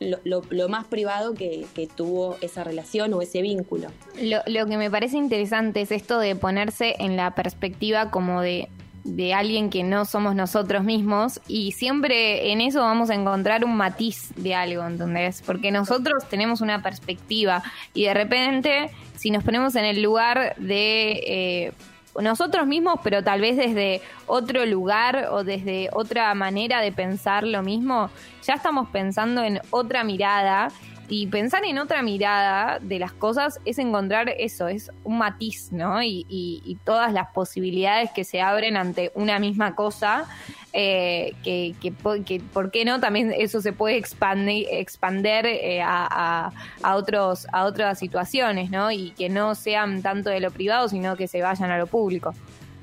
lo, 0.00 0.18
lo, 0.24 0.42
lo, 0.50 0.68
más 0.68 0.86
privado 0.86 1.34
que, 1.34 1.66
que, 1.74 1.86
tuvo 1.88 2.36
esa 2.40 2.62
relación 2.62 3.12
o 3.14 3.22
ese 3.22 3.42
vínculo. 3.42 3.88
Lo, 4.20 4.38
lo, 4.46 4.66
que 4.66 4.76
me 4.76 4.90
parece 4.90 5.16
interesante 5.16 5.80
es 5.80 5.90
esto 5.90 6.18
de 6.20 6.36
ponerse 6.36 6.94
en 7.00 7.16
la 7.16 7.34
perspectiva 7.34 8.10
como 8.10 8.40
de, 8.40 8.68
de 9.16 9.34
alguien 9.34 9.70
que 9.70 9.82
no 9.82 10.04
somos 10.04 10.34
nosotros 10.34 10.84
mismos 10.84 11.40
y 11.48 11.72
siempre 11.72 12.52
en 12.52 12.60
eso 12.60 12.80
vamos 12.80 13.10
a 13.10 13.14
encontrar 13.14 13.64
un 13.64 13.76
matiz 13.76 14.32
de 14.36 14.54
algo, 14.54 14.86
¿entendés? 14.86 15.42
Porque 15.44 15.70
nosotros 15.70 16.24
tenemos 16.28 16.60
una 16.60 16.82
perspectiva 16.82 17.62
y 17.94 18.04
de 18.04 18.14
repente 18.14 18.90
si 19.16 19.30
nos 19.30 19.44
ponemos 19.44 19.74
en 19.76 19.84
el 19.84 20.02
lugar 20.02 20.54
de... 20.58 21.10
Eh, 21.26 21.72
nosotros 22.20 22.66
mismos, 22.66 22.98
pero 23.04 23.22
tal 23.22 23.40
vez 23.40 23.56
desde 23.56 24.02
otro 24.26 24.66
lugar 24.66 25.28
o 25.30 25.44
desde 25.44 25.88
otra 25.92 26.34
manera 26.34 26.80
de 26.80 26.90
pensar 26.90 27.44
lo 27.44 27.62
mismo, 27.62 28.10
ya 28.42 28.54
estamos 28.54 28.88
pensando 28.88 29.44
en 29.44 29.60
otra 29.70 30.02
mirada 30.02 30.72
y 31.10 31.26
pensar 31.28 31.64
en 31.64 31.78
otra 31.78 32.02
mirada 32.02 32.78
de 32.80 32.98
las 32.98 33.12
cosas 33.12 33.60
es 33.64 33.78
encontrar 33.78 34.28
eso, 34.28 34.68
es 34.68 34.90
un 35.04 35.18
matiz, 35.18 35.72
¿no? 35.72 36.02
Y, 36.02 36.26
y, 36.28 36.76
todas 36.84 37.12
las 37.12 37.30
posibilidades 37.32 38.10
que 38.12 38.24
se 38.24 38.40
abren 38.40 38.76
ante 38.76 39.10
una 39.14 39.38
misma 39.38 39.74
cosa, 39.74 40.26
eh, 40.72 41.34
que, 41.42 41.74
que, 41.80 41.92
¿por 41.92 42.70
qué 42.70 42.84
no? 42.84 43.00
También 43.00 43.32
eso 43.36 43.62
se 43.62 43.72
puede 43.72 43.96
expandir, 43.96 44.66
expander 44.70 45.46
eh, 45.46 45.80
a, 45.82 46.52
a, 46.82 46.96
otros, 46.96 47.46
a 47.52 47.64
otras 47.64 47.98
situaciones, 47.98 48.70
¿no? 48.70 48.90
Y 48.90 49.12
que 49.12 49.30
no 49.30 49.54
sean 49.54 50.02
tanto 50.02 50.28
de 50.28 50.40
lo 50.40 50.50
privado, 50.50 50.88
sino 50.88 51.16
que 51.16 51.26
se 51.26 51.40
vayan 51.40 51.70
a 51.70 51.78
lo 51.78 51.86
público. 51.86 52.34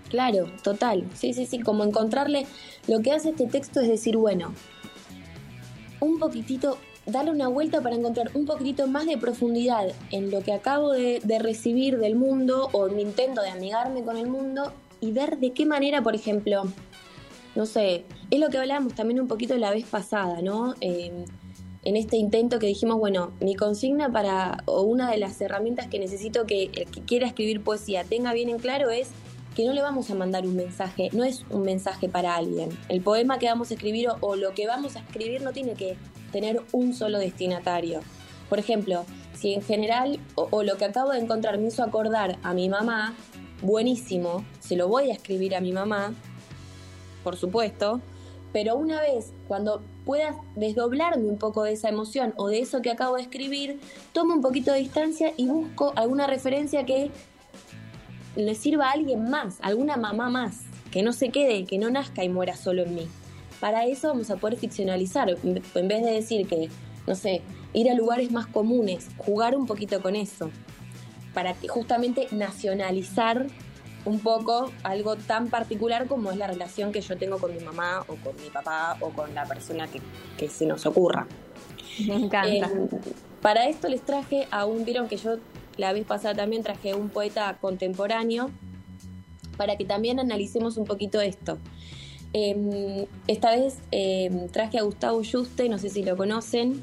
Claro, 0.10 0.48
total. 0.64 1.06
Sí, 1.14 1.34
sí, 1.34 1.46
sí, 1.46 1.60
como 1.60 1.84
encontrarle, 1.84 2.48
lo 2.88 3.02
que 3.02 3.12
hace 3.12 3.30
este 3.30 3.48
texto 3.48 3.82
es 3.82 3.88
decir, 3.88 4.18
bueno, 4.18 4.52
un 6.00 6.20
poquitito 6.20 6.78
darle 7.06 7.32
una 7.32 7.48
vuelta 7.48 7.82
para 7.82 7.96
encontrar 7.96 8.32
un 8.34 8.46
poquitito 8.46 8.88
más 8.88 9.06
de 9.06 9.18
profundidad 9.18 9.88
en 10.12 10.32
lo 10.32 10.42
que 10.42 10.54
acabo 10.54 10.92
de, 10.92 11.22
recibir 11.40 11.98
del 11.98 12.16
mundo 12.16 12.70
o 12.72 12.88
mi 12.88 13.02
intento 13.02 13.42
de 13.42 13.50
amigarme 13.50 14.04
con 14.04 14.18
el 14.18 14.28
mundo 14.28 14.74
y 15.02 15.12
ver 15.12 15.38
de 15.38 15.52
qué 15.52 15.66
manera, 15.66 16.02
por 16.02 16.16
ejemplo, 16.16 16.64
no 17.56 17.66
sé, 17.66 18.06
es 18.32 18.40
lo 18.40 18.50
que 18.50 18.58
hablábamos 18.58 18.96
también 18.96 19.20
un 19.20 19.28
poquito 19.28 19.56
la 19.58 19.72
vez 19.72 19.86
pasada, 19.86 20.42
¿no? 20.42 20.74
Eh, 20.82 21.26
en 21.84 21.96
este 21.96 22.18
intento 22.18 22.58
que 22.58 22.66
dijimos, 22.66 22.98
bueno, 22.98 23.32
mi 23.40 23.56
consigna 23.56 24.12
para, 24.12 24.64
o 24.66 24.82
una 24.82 25.12
de 25.12 25.18
las 25.18 25.40
herramientas 25.40 25.88
que 25.88 26.00
necesito 26.00 26.48
que 26.48 26.72
el 26.74 26.90
que 26.90 27.02
quiera 27.02 27.28
escribir 27.28 27.62
poesía 27.62 28.04
tenga 28.04 28.34
bien 28.34 28.50
en 28.50 28.58
claro 28.58 28.90
es 28.90 29.10
que 29.56 29.66
no 29.66 29.74
le 29.74 29.82
vamos 29.82 30.12
a 30.12 30.16
mandar 30.16 30.46
un 30.46 30.56
mensaje, 30.56 31.10
no 31.14 31.24
es 31.24 31.46
un 31.50 31.64
mensaje 31.64 32.10
para 32.10 32.36
alguien. 32.36 32.78
El 32.90 33.02
poema 33.02 33.40
que 33.40 33.48
vamos 33.48 33.72
a 33.72 33.76
escribir 33.76 34.10
o, 34.20 34.36
lo 34.36 34.54
que 34.54 34.68
vamos 34.68 34.98
a 34.98 35.00
escribir 35.00 35.42
no 35.42 35.54
tiene 35.54 35.74
que 35.74 35.98
tener 36.34 36.62
un 36.74 36.94
solo 36.94 37.20
destinatario. 37.20 38.02
Por 38.50 38.60
ejemplo, 38.60 39.06
si 39.34 39.54
en 39.54 39.62
general 39.62 40.20
o, 40.36 40.62
lo 40.62 40.76
que 40.76 40.86
acabo 40.86 41.12
de 41.12 41.20
encontrar 41.20 41.58
me 41.58 41.70
hizo 41.70 41.84
acordar 41.84 42.38
a 42.44 42.54
mi 42.54 42.68
mamá, 42.68 43.16
buenísimo, 43.62 44.44
se 44.60 44.76
lo 44.76 44.90
voy 44.90 45.10
a 45.10 45.14
escribir 45.14 45.56
a 45.56 45.62
mi 45.62 45.72
mamá, 45.72 46.14
por 47.24 47.38
supuesto, 47.38 48.02
pero 48.52 48.76
una 48.76 49.00
vez 49.00 49.32
cuando 49.48 49.82
pueda 50.06 50.36
desdoblarme 50.56 51.28
un 51.28 51.38
poco 51.38 51.64
de 51.64 51.74
esa 51.74 51.90
emoción 51.90 52.34
o 52.36 52.50
de 52.50 52.60
eso 52.60 52.82
que 52.82 52.92
acabo 52.92 53.16
de 53.16 53.22
escribir, 53.22 53.80
tomo 54.12 54.34
un 54.34 54.42
poquito 54.42 54.74
de 54.74 54.80
distancia 54.80 55.34
y 55.38 55.48
busco 55.48 55.94
alguna 55.96 56.28
referencia 56.28 56.86
que 56.86 57.10
le 58.36 58.56
sirva 58.56 58.90
a 58.90 58.92
alguien 58.92 59.30
más, 59.30 59.58
alguna 59.62 59.98
mamá 59.98 60.30
más, 60.30 60.62
que 60.92 61.04
no 61.04 61.14
se 61.14 61.30
quede, 61.30 61.66
que 61.66 61.78
no 61.78 61.90
nazca 61.90 62.24
y 62.24 62.30
muera 62.30 62.56
solo 62.56 62.84
en 62.84 62.96
mí. 62.96 63.08
Para 63.60 63.86
eso 63.86 64.10
vamos 64.10 64.30
a 64.30 64.38
poder 64.38 64.58
ficcionalizar, 64.58 65.30
en 65.44 65.88
vez 65.88 66.04
de 66.04 66.12
decir 66.12 66.48
que, 66.48 66.70
no 67.08 67.16
sé, 67.16 67.42
ir 67.74 67.90
a 67.90 67.94
lugares 67.94 68.32
más 68.32 68.48
comunes, 68.48 69.10
jugar 69.18 69.56
un 69.56 69.66
poquito 69.66 70.02
con 70.02 70.16
eso, 70.16 70.52
para 71.34 71.54
que 71.54 71.68
justamente 71.68 72.28
nacionalizar 72.32 73.48
un 74.06 74.20
poco 74.20 74.72
algo 74.84 75.16
tan 75.16 75.50
particular 75.50 76.08
como 76.08 76.32
es 76.32 76.38
la 76.38 76.48
relación 76.48 76.92
que 76.92 77.02
yo 77.02 77.18
tengo 77.18 77.40
con 77.40 77.56
mi 77.56 77.64
mamá 77.64 78.02
o 78.08 78.16
con 78.16 78.36
mi 78.42 78.50
papá 78.50 78.98
o 79.02 79.10
con 79.10 79.34
la 79.34 79.46
persona 79.46 79.88
que, 80.38 80.50
se 80.50 80.66
nos 80.66 80.86
ocurra. 80.86 81.28
Me 82.06 82.16
encanta. 82.16 82.68
Eh, 82.68 82.88
para 83.42 83.68
esto 83.68 83.88
les 83.88 84.02
traje 84.02 84.48
a 84.52 84.66
un, 84.66 84.86
vieron 84.86 85.08
que 85.08 85.18
yo 85.18 85.38
la 85.78 85.94
vez 85.94 86.06
pasada 86.06 86.36
también 86.36 86.64
traje 86.64 86.94
un 86.94 87.10
poeta 87.10 87.58
contemporáneo 87.60 88.50
para 89.58 89.78
que 89.78 89.86
también 89.86 90.20
analicemos 90.20 90.78
un 90.78 90.86
poquito 90.86 91.22
esto. 91.22 91.58
Em, 92.34 93.06
esta 93.28 93.56
vez 93.56 93.78
em, 93.92 94.50
traje 94.50 94.78
a 94.78 94.84
Gustavo 94.84 95.22
Juste, 95.24 95.70
no 95.70 95.78
sé 95.78 95.90
si 95.90 96.04
lo 96.04 96.18
conocen. 96.18 96.82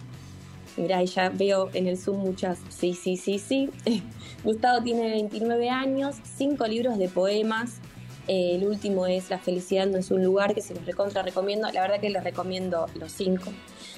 Mirá, 0.76 1.04
ya 1.04 1.28
veo 1.28 1.68
en 1.74 1.86
el 1.86 1.98
Zoom 1.98 2.18
muchas. 2.18 2.58
Sí, 2.70 2.94
sí, 2.94 3.16
sí, 3.16 3.38
sí. 3.38 3.70
Gustavo 4.44 4.82
tiene 4.82 5.10
29 5.10 5.68
años, 5.68 6.16
cinco 6.24 6.66
libros 6.66 6.96
de 6.98 7.08
poemas. 7.08 7.80
Eh, 8.28 8.54
el 8.54 8.66
último 8.66 9.06
es 9.06 9.30
La 9.30 9.38
felicidad 9.38 9.86
no 9.86 9.98
es 9.98 10.10
un 10.10 10.24
lugar, 10.24 10.54
que 10.54 10.62
se 10.62 10.74
los 10.74 10.86
recontra 10.86 11.22
recomiendo. 11.22 11.70
La 11.70 11.82
verdad 11.82 12.00
que 12.00 12.08
les 12.08 12.24
recomiendo 12.24 12.86
los 12.94 13.12
cinco. 13.12 13.52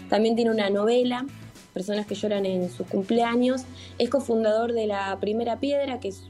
También 0.08 0.34
tiene 0.34 0.50
una 0.50 0.70
novela 0.70 1.24
personas 1.74 2.06
que 2.06 2.14
lloran 2.14 2.46
en 2.46 2.70
sus 2.70 2.86
cumpleaños. 2.86 3.64
Es 3.98 4.08
cofundador 4.08 4.72
de 4.72 4.86
La 4.86 5.18
Primera 5.20 5.58
Piedra, 5.58 6.00
que 6.00 6.08
es 6.08 6.22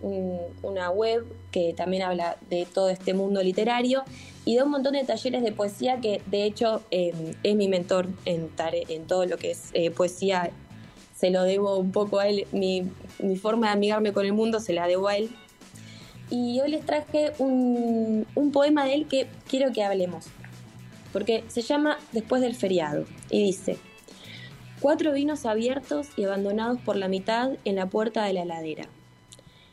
una 0.62 0.90
web 0.90 1.24
que 1.52 1.74
también 1.74 2.02
habla 2.02 2.38
de 2.50 2.66
todo 2.66 2.88
este 2.88 3.14
mundo 3.14 3.42
literario 3.42 4.02
y 4.46 4.56
de 4.56 4.62
un 4.62 4.70
montón 4.70 4.94
de 4.94 5.04
talleres 5.04 5.42
de 5.42 5.52
poesía 5.52 6.00
que 6.00 6.20
de 6.26 6.44
hecho 6.44 6.82
em, 6.90 7.34
es 7.42 7.54
mi 7.54 7.68
mentor 7.68 8.08
en, 8.24 8.48
todo 9.06 9.26
lo 9.26 9.36
que 9.36 9.52
es 9.52 9.70
eh, 9.74 9.90
poesía. 9.90 10.50
Se 11.14 11.30
lo 11.30 11.44
debo 11.44 11.78
un 11.78 11.92
poco 11.92 12.18
a 12.18 12.26
él, 12.26 12.46
mi, 12.50 12.90
forma 13.36 13.68
de 13.68 13.72
amigarme 13.74 14.12
con 14.12 14.26
el 14.26 14.32
mundo 14.32 14.58
se 14.58 14.72
la 14.72 14.88
debo 14.88 15.08
a 15.08 15.16
él. 15.16 15.30
Y 16.30 16.58
hoy 16.60 16.70
les 16.70 16.84
traje 16.84 17.32
un 17.38 18.50
poema 18.52 18.86
de 18.86 18.94
él 18.94 19.06
que 19.06 19.28
quiero 19.46 19.72
que 19.72 19.84
hablemos, 19.84 20.24
porque 21.12 21.44
se 21.48 21.60
llama 21.60 21.98
Después 22.12 22.40
del 22.42 22.56
feriado 22.56 23.04
y 23.30 23.44
dice, 23.44 23.76
Cuatro 24.84 25.14
vinos 25.14 25.46
abiertos 25.46 26.08
y 26.14 26.24
abandonados 26.24 26.78
por 26.78 26.96
la 26.96 27.08
mitad 27.08 27.52
en 27.64 27.76
la 27.76 27.86
puerta 27.86 28.26
de 28.26 28.34
la 28.34 28.42
heladera. 28.42 28.86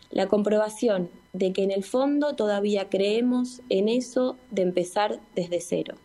La 0.10 0.30
comprobación 0.30 1.10
de 1.34 1.52
que 1.52 1.64
en 1.64 1.72
el 1.72 1.84
fondo 1.84 2.34
todavía 2.34 2.88
creemos 2.88 3.60
en 3.68 3.90
eso 3.90 4.38
de 4.52 4.62
empezar 4.62 5.20
desde 5.36 5.60
cero. 5.60 5.96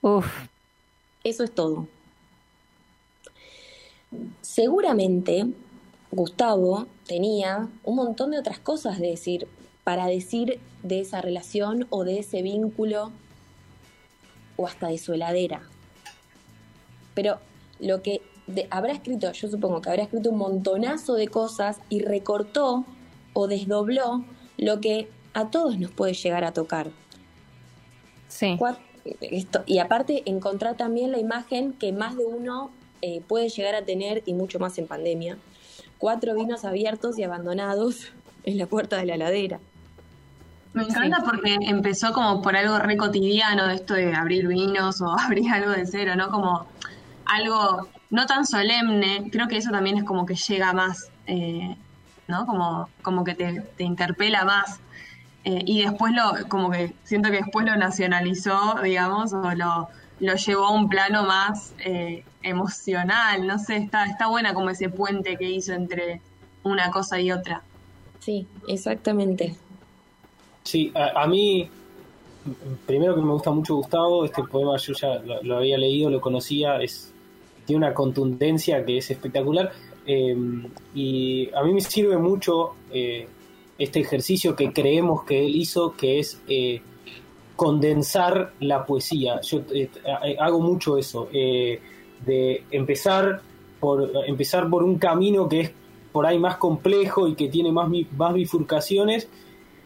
Uf. 0.00 0.26
Eso 1.22 1.44
es 1.44 1.52
todo. 1.52 1.86
Seguramente 4.40 5.46
Gustavo 6.10 6.88
tenía 7.06 7.68
un 7.84 7.94
montón 7.94 8.32
de 8.32 8.40
otras 8.40 8.58
cosas 8.58 8.98
de 8.98 9.10
decir, 9.10 9.46
para 9.84 10.06
decir 10.06 10.58
de 10.82 11.02
esa 11.02 11.20
relación 11.20 11.86
o 11.90 12.02
de 12.02 12.18
ese 12.18 12.42
vínculo 12.42 13.12
o 14.56 14.66
hasta 14.66 14.88
de 14.88 14.98
su 14.98 15.12
heladera 15.12 15.68
pero 17.14 17.38
lo 17.80 18.02
que 18.02 18.22
habrá 18.70 18.92
escrito, 18.92 19.32
yo 19.32 19.48
supongo 19.48 19.80
que 19.80 19.90
habrá 19.90 20.02
escrito 20.04 20.30
un 20.30 20.38
montonazo 20.38 21.14
de 21.14 21.28
cosas 21.28 21.78
y 21.88 22.00
recortó 22.00 22.84
o 23.32 23.46
desdobló 23.46 24.24
lo 24.58 24.80
que 24.80 25.08
a 25.34 25.50
todos 25.50 25.78
nos 25.78 25.90
puede 25.90 26.14
llegar 26.14 26.44
a 26.44 26.52
tocar. 26.52 26.90
Sí. 28.28 28.58
Esto, 29.20 29.64
y 29.66 29.78
aparte 29.78 30.22
encontrar 30.26 30.76
también 30.76 31.10
la 31.10 31.18
imagen 31.18 31.72
que 31.72 31.92
más 31.92 32.16
de 32.16 32.24
uno 32.24 32.70
eh, 33.00 33.20
puede 33.26 33.48
llegar 33.48 33.74
a 33.74 33.82
tener 33.82 34.22
y 34.26 34.34
mucho 34.34 34.58
más 34.58 34.78
en 34.78 34.86
pandemia. 34.86 35.38
Cuatro 35.98 36.34
vinos 36.34 36.64
abiertos 36.64 37.18
y 37.18 37.24
abandonados 37.24 38.12
en 38.44 38.58
la 38.58 38.66
puerta 38.66 38.96
de 38.96 39.06
la 39.06 39.16
ladera. 39.16 39.60
Me 40.72 40.84
encanta 40.84 41.22
porque 41.22 41.58
empezó 41.60 42.12
como 42.12 42.40
por 42.40 42.56
algo 42.56 42.78
re 42.78 42.96
cotidiano, 42.96 43.68
esto 43.68 43.92
de 43.92 44.14
abrir 44.14 44.46
vinos 44.46 45.02
o 45.02 45.10
abrir 45.18 45.50
algo 45.50 45.72
de 45.72 45.84
cero, 45.86 46.14
¿no? 46.16 46.30
Como 46.30 46.66
algo 47.26 47.88
no 48.10 48.26
tan 48.26 48.46
solemne, 48.46 49.30
creo 49.30 49.48
que 49.48 49.56
eso 49.56 49.70
también 49.70 49.98
es 49.98 50.04
como 50.04 50.26
que 50.26 50.34
llega 50.34 50.72
más, 50.72 51.10
eh, 51.26 51.76
¿no? 52.28 52.46
Como, 52.46 52.88
como 53.02 53.24
que 53.24 53.34
te, 53.34 53.84
interpela 53.84 54.44
más. 54.44 54.80
Eh, 55.44 55.62
y 55.66 55.82
después 55.82 56.12
lo, 56.14 56.48
como 56.48 56.70
que 56.70 56.94
siento 57.02 57.30
que 57.30 57.38
después 57.38 57.66
lo 57.66 57.74
nacionalizó, 57.76 58.76
digamos, 58.82 59.32
o 59.32 59.54
lo, 59.54 59.88
lo 60.20 60.34
llevó 60.36 60.66
a 60.66 60.72
un 60.72 60.88
plano 60.88 61.24
más 61.24 61.74
eh, 61.84 62.24
emocional, 62.42 63.46
no 63.46 63.58
sé, 63.58 63.76
está, 63.76 64.04
está 64.04 64.28
buena 64.28 64.54
como 64.54 64.70
ese 64.70 64.88
puente 64.88 65.36
que 65.36 65.50
hizo 65.50 65.72
entre 65.72 66.20
una 66.62 66.90
cosa 66.90 67.20
y 67.20 67.32
otra. 67.32 67.62
Sí, 68.20 68.46
exactamente. 68.68 69.56
Sí, 70.62 70.92
a, 70.94 71.26
mí, 71.26 71.68
primero 72.86 73.16
que 73.16 73.20
me 73.20 73.32
gusta 73.32 73.50
mucho 73.50 73.74
Gustavo, 73.76 74.24
este 74.24 74.44
poema 74.44 74.76
yo 74.76 74.92
ya 74.92 75.20
lo 75.42 75.56
había 75.56 75.76
leído, 75.76 76.08
lo 76.08 76.20
conocía, 76.20 76.80
es 76.80 77.11
tiene 77.64 77.86
una 77.86 77.94
contundencia 77.94 78.84
que 78.84 78.98
es 78.98 79.10
espectacular. 79.10 79.72
Eh, 80.06 80.36
y 80.94 81.50
a 81.54 81.62
mí 81.62 81.74
me 81.74 81.80
sirve 81.80 82.18
mucho 82.18 82.74
eh, 82.92 83.26
este 83.78 84.00
ejercicio 84.00 84.56
que 84.56 84.72
creemos 84.72 85.24
que 85.24 85.44
él 85.44 85.54
hizo, 85.54 85.92
que 85.96 86.18
es 86.18 86.40
eh, 86.48 86.80
condensar 87.56 88.52
la 88.60 88.84
poesía. 88.84 89.40
Yo 89.42 89.62
hago 90.38 90.60
mucho 90.60 90.98
eso, 90.98 91.28
de 91.32 92.64
empezar 92.70 93.40
por, 93.78 94.10
empezar 94.26 94.68
por 94.68 94.82
un 94.82 94.98
camino 94.98 95.48
que 95.48 95.60
es 95.60 95.72
por 96.12 96.26
ahí 96.26 96.38
más 96.38 96.56
complejo 96.56 97.28
y 97.28 97.34
que 97.34 97.48
tiene 97.48 97.72
más, 97.72 97.88
más 98.16 98.34
bifurcaciones, 98.34 99.28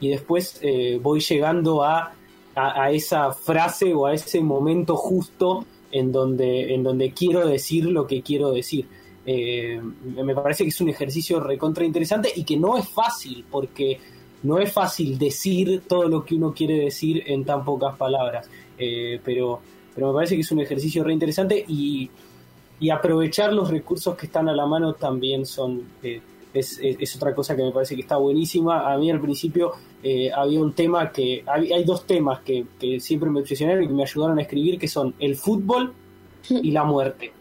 y 0.01 0.11
después 0.11 0.61
voy 1.03 1.21
llegando 1.21 1.83
a, 1.83 2.13
a 2.55 2.91
esa 2.91 3.33
frase 3.33 3.93
o 3.95 4.07
a 4.07 4.15
ese 4.15 4.41
momento 4.41 4.97
justo 4.97 5.65
en 5.93 6.13
donde, 6.13 6.75
en 6.75 6.83
donde 6.83 7.13
quiero 7.13 7.47
decir 7.47 7.87
lo 7.87 8.07
que 8.07 8.23
quiero 8.23 8.53
decir. 8.53 8.87
Eh, 9.25 9.81
me 10.23 10.35
parece 10.35 10.63
que 10.63 10.71
es 10.71 10.81
un 10.81 10.89
ejercicio 10.89 11.41
recontra 11.41 11.85
interesante 11.85 12.31
y 12.35 12.45
que 12.45 12.57
no 12.57 12.77
es 12.77 12.89
fácil, 12.89 13.45
porque 13.51 13.99
no 14.43 14.59
es 14.59 14.73
fácil 14.73 15.19
decir 15.19 15.83
todo 15.89 16.09
lo 16.09 16.25
que 16.25 16.37
uno 16.37 16.55
quiere 16.55 16.79
decir 16.79 17.25
en 17.27 17.45
tan 17.45 17.65
pocas 17.65 17.97
palabras. 17.97 18.49
Eh, 18.79 19.21
pero, 19.25 19.61
pero 19.95 20.09
me 20.09 20.15
parece 20.15 20.37
que 20.37 20.43
es 20.43 20.53
un 20.53 20.61
ejercicio 20.61 21.03
re 21.03 21.13
interesante 21.13 21.65
y, 21.67 22.09
y 22.79 22.91
aprovechar 22.91 23.53
los 23.53 23.71
recursos 23.71 24.17
que 24.17 24.27
están 24.27 24.49
a 24.49 24.55
la 24.55 24.67
mano 24.67 24.95
también 24.95 25.47
son 25.47 25.83
eh, 26.03 26.21
es, 26.59 26.79
es, 26.81 27.17
otra 27.17 27.35
cosa 27.35 27.57
que 27.57 27.63
me 27.63 27.73
parece 27.73 27.95
que 27.95 28.03
está 28.03 28.17
buenísima. 28.17 28.93
A 28.93 28.97
mí 28.99 29.11
al 29.11 29.21
principio 29.21 29.73
eh, 30.03 30.31
había 30.35 30.61
un 30.61 30.73
tema 30.73 31.11
que 31.11 31.45
hay 31.47 31.85
dos 31.85 32.07
temas 32.07 32.41
que, 32.41 32.67
que, 32.79 33.01
siempre 33.01 33.31
me 33.31 33.41
obsesionaron 33.41 33.85
y 33.85 33.89
que 33.89 33.93
me 33.93 34.03
ayudaron 34.03 34.39
a 34.39 34.43
escribir 34.43 34.79
que 34.79 34.89
son 34.89 35.15
el 35.19 35.37
fútbol 35.37 35.93
y 36.49 36.71
la 36.71 36.85
muerte. 36.85 37.33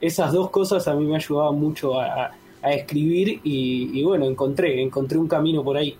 Esas 0.00 0.32
dos 0.32 0.50
cosas 0.50 0.86
a 0.88 0.94
mí 0.94 1.04
me 1.04 1.16
ayudaban 1.16 1.58
mucho 1.58 2.00
a, 2.00 2.32
a, 2.62 2.72
escribir 2.72 3.40
y, 3.42 3.98
y 3.98 4.04
bueno, 4.04 4.26
encontré, 4.26 4.80
encontré 4.82 5.18
un 5.18 5.28
camino 5.28 5.62
por 5.62 5.76
ahí. 5.76 5.96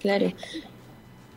Claro 0.00 0.32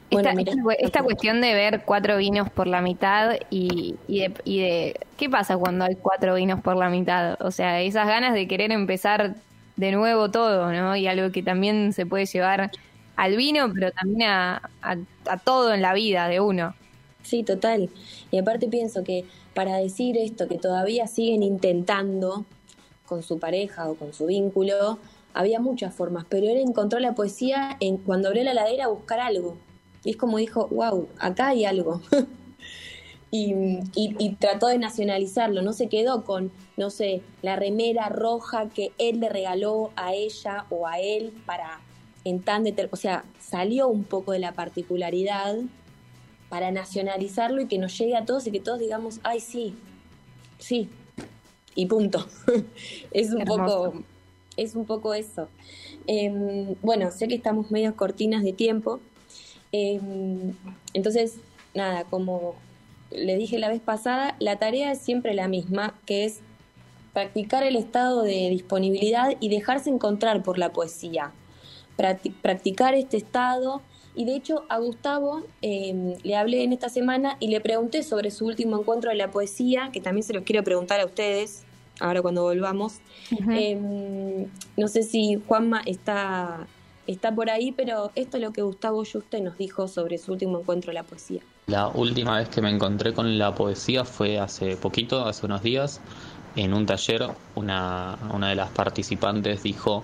esta, 0.09 1.03
cuestión 1.03 1.41
de 1.41 1.53
ver 1.53 1.83
cuatro 1.85 2.17
vinos 2.17 2.49
por 2.49 2.67
la 2.67 2.81
mitad 2.81 3.35
y, 3.49 3.95
y, 4.07 4.19
de, 4.21 4.33
y, 4.43 4.59
de, 4.59 4.99
qué 5.17 5.29
pasa 5.29 5.57
cuando 5.57 5.85
hay 5.85 5.95
cuatro 5.95 6.35
vinos 6.35 6.61
por 6.61 6.75
la 6.75 6.89
mitad. 6.89 7.37
O 7.41 7.51
sea, 7.51 7.81
esas 7.81 8.07
ganas 8.07 8.33
de 8.33 8.47
querer 8.47 8.71
empezar 8.71 9.35
de 9.79 9.93
nuevo 9.93 10.29
todo, 10.29 10.71
¿no? 10.73 10.95
Y 10.97 11.07
algo 11.07 11.31
que 11.31 11.41
también 11.41 11.93
se 11.93 12.05
puede 12.05 12.25
llevar 12.25 12.69
al 13.15 13.35
vino, 13.37 13.71
pero 13.73 13.91
también 13.91 14.29
a, 14.29 14.69
a 14.81 15.37
todo 15.37 15.73
en 15.73 15.81
la 15.81 15.93
vida 15.93 16.27
de 16.27 16.41
uno. 16.41 16.75
Sí, 17.23 17.43
total. 17.43 17.89
Y 18.31 18.37
aparte 18.37 18.67
pienso 18.67 19.03
que 19.03 19.25
para 19.53 19.77
decir 19.77 20.17
esto, 20.17 20.47
que 20.47 20.57
todavía 20.57 21.07
siguen 21.07 21.43
intentando 21.43 22.45
con 23.05 23.23
su 23.23 23.39
pareja 23.39 23.89
o 23.89 23.95
con 23.95 24.13
su 24.13 24.25
vínculo, 24.25 24.99
había 25.33 25.59
muchas 25.59 25.93
formas, 25.93 26.25
pero 26.27 26.47
él 26.49 26.57
encontró 26.57 26.99
la 26.99 27.15
poesía 27.15 27.77
en 27.79 27.97
cuando 27.97 28.27
abrió 28.27 28.43
la 28.43 28.53
ladera 28.53 28.85
a 28.85 28.89
buscar 28.89 29.19
algo. 29.19 29.57
Y 30.03 30.11
es 30.11 30.17
como 30.17 30.37
dijo, 30.37 30.67
wow, 30.67 31.07
acá 31.19 31.49
hay 31.49 31.65
algo. 31.65 32.01
y, 33.31 33.53
y, 33.95 34.35
trató 34.35 34.67
de 34.67 34.79
nacionalizarlo, 34.79 35.61
no 35.61 35.73
se 35.73 35.87
quedó 35.87 36.23
con, 36.23 36.51
no 36.77 36.89
sé, 36.89 37.21
la 37.43 37.55
remera 37.55 38.09
roja 38.09 38.69
que 38.69 38.91
él 38.97 39.19
le 39.19 39.29
regaló 39.29 39.91
a 39.95 40.13
ella 40.13 40.65
o 40.69 40.87
a 40.87 40.99
él 40.99 41.33
para 41.45 41.79
en 42.25 42.41
tan 42.41 42.65
o 42.91 42.95
sea, 42.95 43.23
salió 43.39 43.87
un 43.87 44.03
poco 44.03 44.31
de 44.31 44.39
la 44.39 44.53
particularidad 44.53 45.57
para 46.49 46.71
nacionalizarlo 46.71 47.61
y 47.61 47.67
que 47.67 47.77
nos 47.77 47.97
llegue 47.97 48.15
a 48.15 48.25
todos 48.25 48.47
y 48.47 48.51
que 48.51 48.59
todos 48.59 48.79
digamos, 48.79 49.19
ay, 49.23 49.39
sí, 49.39 49.75
sí, 50.57 50.89
y 51.75 51.85
punto. 51.85 52.25
es 53.11 53.31
un 53.31 53.45
poco 53.45 53.93
es 54.57 54.75
un 54.75 54.85
poco 54.85 55.13
eso. 55.13 55.47
Em, 56.07 56.75
bueno, 56.81 57.11
sé 57.11 57.27
que 57.27 57.35
estamos 57.35 57.71
medio 57.71 57.95
cortinas 57.95 58.43
de 58.43 58.51
tiempo, 58.51 58.99
Em, 59.71 60.53
entonces, 60.93 61.35
nada, 61.73 62.03
como 62.05 62.55
le 63.11 63.35
dije 63.37 63.57
la 63.57 63.69
vez 63.69 63.81
pasada, 63.81 64.35
la 64.39 64.57
tarea 64.57 64.91
es 64.91 64.99
siempre 64.99 65.33
la 65.33 65.47
misma, 65.47 65.95
que 66.05 66.25
es 66.25 66.41
practicar 67.13 67.63
el 67.63 67.75
estado 67.75 68.23
de 68.23 68.49
disponibilidad 68.49 69.35
y 69.39 69.49
dejarse 69.49 69.89
encontrar 69.89 70.43
por 70.43 70.57
la 70.57 70.71
poesía. 70.71 71.31
Practicar 72.41 72.93
este 72.93 73.17
estado. 73.17 73.81
Y 74.15 74.25
de 74.25 74.35
hecho 74.35 74.65
a 74.69 74.79
Gustavo 74.79 75.43
em, 75.61 76.15
le 76.23 76.35
hablé 76.35 76.63
en 76.63 76.73
esta 76.73 76.89
semana 76.89 77.37
y 77.39 77.47
le 77.47 77.61
pregunté 77.61 78.03
sobre 78.03 78.31
su 78.31 78.45
último 78.45 78.77
encuentro 78.77 79.11
de 79.11 79.15
la 79.15 79.31
poesía, 79.31 79.89
que 79.93 80.01
también 80.01 80.23
se 80.23 80.33
los 80.33 80.43
quiero 80.43 80.63
preguntar 80.63 80.99
a 80.99 81.05
ustedes, 81.05 81.63
ahora 81.99 82.21
cuando 82.21 82.43
volvamos. 82.43 82.99
Em, 83.51 84.47
no 84.77 84.87
sé 84.87 85.03
si 85.03 85.41
Juanma 85.47 85.81
está 85.85 86.67
está 87.11 87.33
por 87.33 87.49
ahí, 87.49 87.71
pero 87.71 88.11
esto 88.15 88.37
es 88.37 88.43
lo 88.43 88.51
que 88.51 88.61
Gustavo 88.61 89.03
Juste 89.05 89.41
nos 89.41 89.57
dijo 89.57 89.87
sobre 89.87 90.17
su 90.17 90.31
último 90.31 90.59
encuentro 90.59 90.89
de 90.89 90.95
la 90.95 91.03
poesía. 91.03 91.41
La 91.67 91.87
última 91.87 92.37
vez 92.37 92.49
que 92.49 92.61
me 92.61 92.69
encontré 92.69 93.13
con 93.13 93.37
la 93.37 93.53
poesía 93.55 94.05
fue 94.05 94.39
hace 94.39 94.77
poquito, 94.77 95.25
hace 95.25 95.45
unos 95.45 95.63
días, 95.63 96.01
en 96.55 96.73
un 96.73 96.85
taller. 96.85 97.27
Una, 97.55 98.17
una 98.33 98.49
de 98.49 98.55
las 98.55 98.69
participantes 98.69 99.63
dijo, 99.63 100.03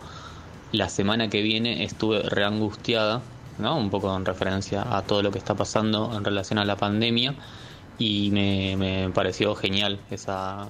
la 0.71 0.89
semana 0.89 1.29
que 1.29 1.41
viene 1.41 1.83
estuve 1.83 2.21
reangustiada, 2.23 3.21
¿no? 3.59 3.77
un 3.77 3.89
poco 3.89 4.15
en 4.15 4.25
referencia 4.25 4.97
a 4.97 5.03
todo 5.03 5.21
lo 5.21 5.31
que 5.31 5.37
está 5.37 5.55
pasando 5.55 6.11
en 6.15 6.23
relación 6.23 6.59
a 6.59 6.65
la 6.65 6.75
pandemia, 6.75 7.35
y 7.97 8.29
me, 8.31 8.75
me 8.77 9.09
pareció 9.11 9.55
genial 9.55 9.99
esa 10.11 10.67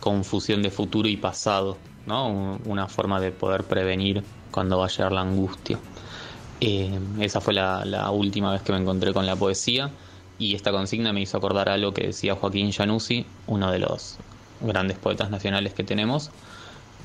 confusión 0.00 0.62
de 0.62 0.70
futuro 0.70 1.08
y 1.08 1.16
pasado, 1.16 1.78
¿no? 2.06 2.58
una 2.66 2.88
forma 2.88 3.20
de 3.20 3.30
poder 3.30 3.62
prevenir 3.62 4.22
cuando 4.52 4.78
va 4.78 4.86
a 4.86 4.88
llegar 4.88 5.10
la 5.10 5.22
angustia. 5.22 5.78
Eh, 6.60 6.96
esa 7.18 7.40
fue 7.40 7.54
la, 7.54 8.10
última 8.12 8.52
vez 8.52 8.62
que 8.62 8.72
me 8.72 8.78
encontré 8.78 9.12
con 9.12 9.26
la 9.26 9.34
poesía 9.34 9.90
y 10.38 10.54
esta 10.54 10.70
consigna 10.70 11.12
me 11.12 11.20
hizo 11.20 11.36
acordar 11.36 11.68
algo 11.68 11.92
que 11.92 12.06
decía 12.06 12.36
Joaquín 12.36 12.70
Januzzi, 12.70 13.26
uno 13.48 13.72
de 13.72 13.80
los 13.80 14.18
grandes 14.60 14.96
poetas 14.98 15.30
nacionales 15.30 15.74
que 15.74 15.82
tenemos, 15.82 16.30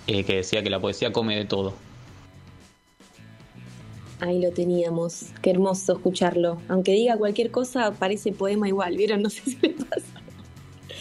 eh, 0.06 0.24
que 0.24 0.36
decía 0.38 0.62
que 0.62 0.70
la 0.70 0.80
poesía 0.80 1.12
come 1.12 1.36
de 1.36 1.46
todo. 1.46 1.74
Ahí 4.20 4.42
lo 4.42 4.52
teníamos, 4.52 5.28
qué 5.42 5.52
hermoso 5.52 5.94
escucharlo. 5.94 6.60
Aunque 6.70 6.92
diga 6.92 7.18
cualquier 7.18 7.52
cosa, 7.52 7.92
parece 7.92 8.32
poema 8.32 8.68
igual, 8.68 8.96
¿vieron? 8.98 9.22
No 9.22 9.30
sé 9.30 9.42
si 9.42 9.58
me 9.62 9.70
pasa. 9.70 10.22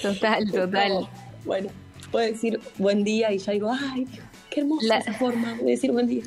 Total, 0.03 0.51
total. 0.51 1.09
bueno, 1.45 1.71
puedo 2.17 2.33
decir 2.33 2.59
buen 2.79 3.05
día 3.05 3.31
y 3.31 3.37
ya 3.37 3.53
digo, 3.53 3.71
ay, 3.71 4.07
Qué 4.49 4.61
hermosa 4.61 4.97
esa 4.97 5.13
forma 5.13 5.53
de 5.57 5.65
decir 5.65 5.93
buen 5.93 6.07
día. 6.07 6.23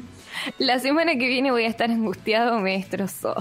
La 0.60 0.78
semana 0.78 1.14
que 1.14 1.28
viene 1.28 1.50
voy 1.50 1.64
a 1.64 1.68
estar 1.68 1.90
angustiado, 1.90 2.60
me 2.60 2.74
destrozó. 2.74 3.34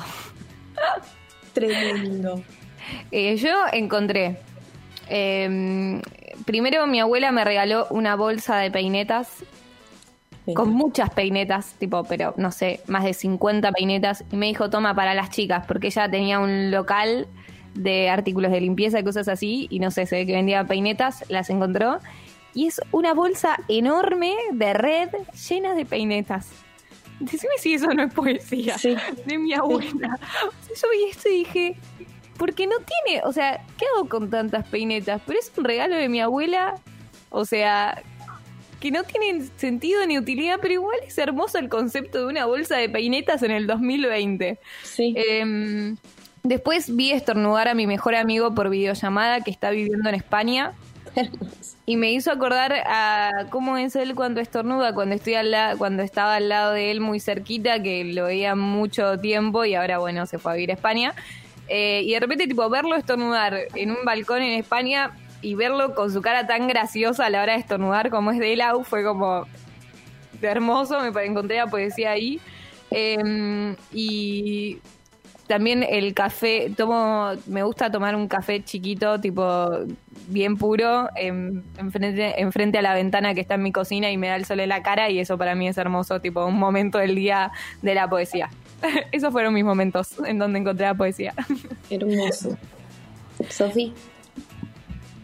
Tremendo. 1.53 2.43
Eh, 3.11 3.37
yo 3.37 3.51
encontré. 3.71 4.39
Em, 5.11 6.01
primero 6.47 6.87
mi 6.87 7.01
abuela 7.01 7.33
me 7.33 7.45
regaló 7.45 7.87
una 7.91 8.17
bolsa 8.17 8.57
de 8.57 8.71
peinetas 8.71 9.29
con 10.55 10.71
muchas 10.71 11.11
peinetas, 11.11 11.75
tipo, 11.79 12.05
pero 12.05 12.33
no 12.39 12.51
sé, 12.51 12.81
más 12.87 13.05
de 13.05 13.13
50 13.13 13.73
peinetas. 13.73 14.25
Y 14.33 14.37
me 14.37 14.47
dijo, 14.47 14.71
toma 14.71 14.95
para 14.95 15.13
las 15.13 15.29
chicas, 15.29 15.67
porque 15.67 15.89
ella 15.89 16.11
tenía 16.11 16.39
un 16.39 16.71
local 16.71 17.27
de 17.75 18.09
artículos 18.09 18.51
de 18.51 18.63
limpieza 18.63 19.01
y 19.01 19.05
cosas 19.05 19.29
así. 19.29 19.67
Y 19.69 19.81
no 19.81 19.91
sé, 19.91 20.07
se 20.07 20.17
ve 20.17 20.25
que 20.25 20.33
vendía 20.33 20.65
peinetas, 20.65 21.27
las 21.29 21.51
encontró 21.51 21.99
y 22.55 22.67
es 22.67 22.81
una 22.93 23.15
bolsa 23.15 23.57
enorme 23.69 24.35
de 24.53 24.73
red 24.75 25.11
llena 25.49 25.75
de 25.75 25.85
peinetas. 25.85 26.49
Decime 27.21 27.55
si 27.59 27.75
eso 27.75 27.89
no 27.89 28.05
es 28.05 28.15
poesía 28.15 28.77
de 29.27 29.39
mi 29.39 29.53
abuela. 29.53 30.19
yo 30.69 30.91
vi 30.91 31.11
esto 31.11 31.29
y 31.29 31.39
dije, 31.39 31.77
porque 32.37 32.67
no 32.67 32.77
tiene, 32.79 33.23
o 33.25 33.33
sea, 33.33 33.65
¿qué 33.77 33.85
hago 33.95 34.09
con 34.09 34.31
tantas 34.31 34.67
peinetas? 34.69 35.21
Pero 35.27 35.39
es 35.39 35.53
un 35.57 35.65
regalo 35.65 35.97
de 35.97 36.09
mi 36.09 36.21
abuela, 36.21 36.77
o 37.31 37.45
sea, 37.45 38.03
que 38.81 38.91
no 38.91 39.03
tiene 39.03 39.45
sentido 39.57 40.07
ni 40.07 40.19
utilidad, 40.19 40.59
pero 40.63 40.75
igual 40.75 40.99
es 41.05 41.19
hermoso 41.19 41.59
el 41.59 41.69
concepto 41.69 42.19
de 42.19 42.27
una 42.27 42.47
bolsa 42.47 42.77
de 42.77 42.89
peinetas 42.89 43.43
en 43.43 43.51
el 43.51 43.67
2020. 43.67 44.59
Sí. 44.85 45.15
Em, 45.17 45.97
después 46.45 46.95
vi 46.95 47.11
estornudar 47.11 47.69
a 47.69 47.75
mi 47.75 47.87
mejor 47.87 48.15
amigo 48.15 48.55
por 48.55 48.71
videollamada 48.71 49.41
que 49.41 49.51
está 49.51 49.71
viviendo 49.71 50.09
en 50.09 50.15
España. 50.15 50.73
Y 51.87 51.97
me 51.97 52.13
hizo 52.13 52.31
acordar 52.31 52.75
a 52.87 53.47
cómo 53.49 53.79
es 53.79 53.97
él 53.97 54.15
cuando 54.15 54.43
estornuda, 54.43 54.93
cuando 54.93 55.15
estoy 55.15 55.35
al 55.35 55.55
cuando 55.79 56.03
estaba 56.03 56.37
al 56.37 56.51
lado 56.51 56.73
de 56.73 56.91
él 56.91 57.01
muy 57.01 57.19
cerquita, 57.19 57.83
que 57.83 58.05
lo 58.05 58.25
veía 58.25 58.55
mucho 58.55 59.19
tiempo 59.19 59.65
y 59.65 59.75
ahora 59.75 59.97
bueno, 59.97 60.27
se 60.27 60.39
fue 60.39 60.53
a 60.53 60.55
vivir 60.57 60.71
a 60.71 60.75
España. 60.75 61.15
Eh, 61.69 62.03
y 62.05 62.13
de 62.13 62.21
repente 62.21 62.47
tipo 62.47 62.69
verlo 62.69 62.95
estornudar 62.95 63.59
en 63.75 63.91
un 63.91 64.05
balcón 64.05 64.43
en 64.43 64.59
España 64.59 65.13
y 65.41 65.55
verlo 65.55 65.95
con 65.95 66.13
su 66.13 66.21
cara 66.21 66.47
tan 66.47 66.69
graciosa 66.69 67.27
a 67.27 67.31
la 67.31 67.43
hora 67.43 67.55
de 67.55 67.61
estornudar 67.61 68.11
como 68.11 68.33
es 68.33 68.39
de 68.39 68.53
Elau 68.53 68.85
fue 68.85 69.05
como 69.05 69.47
hermoso, 70.43 71.01
me 71.01 71.25
encontré 71.25 71.57
la 71.57 71.67
poesía 71.67 72.13
ahí. 72.13 72.41
Em, 72.91 73.77
y 73.93 74.79
también 75.49 75.83
el 75.83 76.15
café, 76.15 76.71
tomo, 76.77 77.31
me 77.47 77.63
gusta 77.63 77.91
tomar 77.91 78.15
un 78.15 78.29
café 78.29 78.63
chiquito, 78.63 79.19
tipo 79.19 79.71
bien 80.29 80.57
puro, 80.57 81.09
en, 81.17 81.65
frente, 81.91 82.79
a 82.79 82.83
la 82.83 82.95
ventana 82.95 83.35
que 83.35 83.41
está 83.41 83.55
en 83.55 83.63
mi 83.63 83.73
cocina 83.73 84.11
y 84.11 84.19
me 84.19 84.29
da 84.29 84.37
el 84.37 84.45
sol 84.45 84.61
en 84.61 84.69
la 84.69 84.83
cara 84.83 85.11
y 85.11 85.19
eso 85.19 85.39
para 85.39 85.55
mí 85.55 85.67
es 85.67 85.79
hermoso, 85.79 86.21
tipo 86.21 86.45
un 86.45 86.59
momento 86.59 86.99
del 86.99 87.15
día 87.15 87.51
de 87.83 87.95
la 87.95 88.09
poesía. 88.09 88.51
Esos 89.13 89.33
fueron 89.33 89.55
mis 89.55 89.65
momentos 89.65 90.19
en 90.25 90.39
donde 90.39 90.61
encontré 90.61 90.87
la 90.87 90.95
poesía. 90.95 91.35
Hermoso. 91.91 92.57
Sofi. 93.49 93.95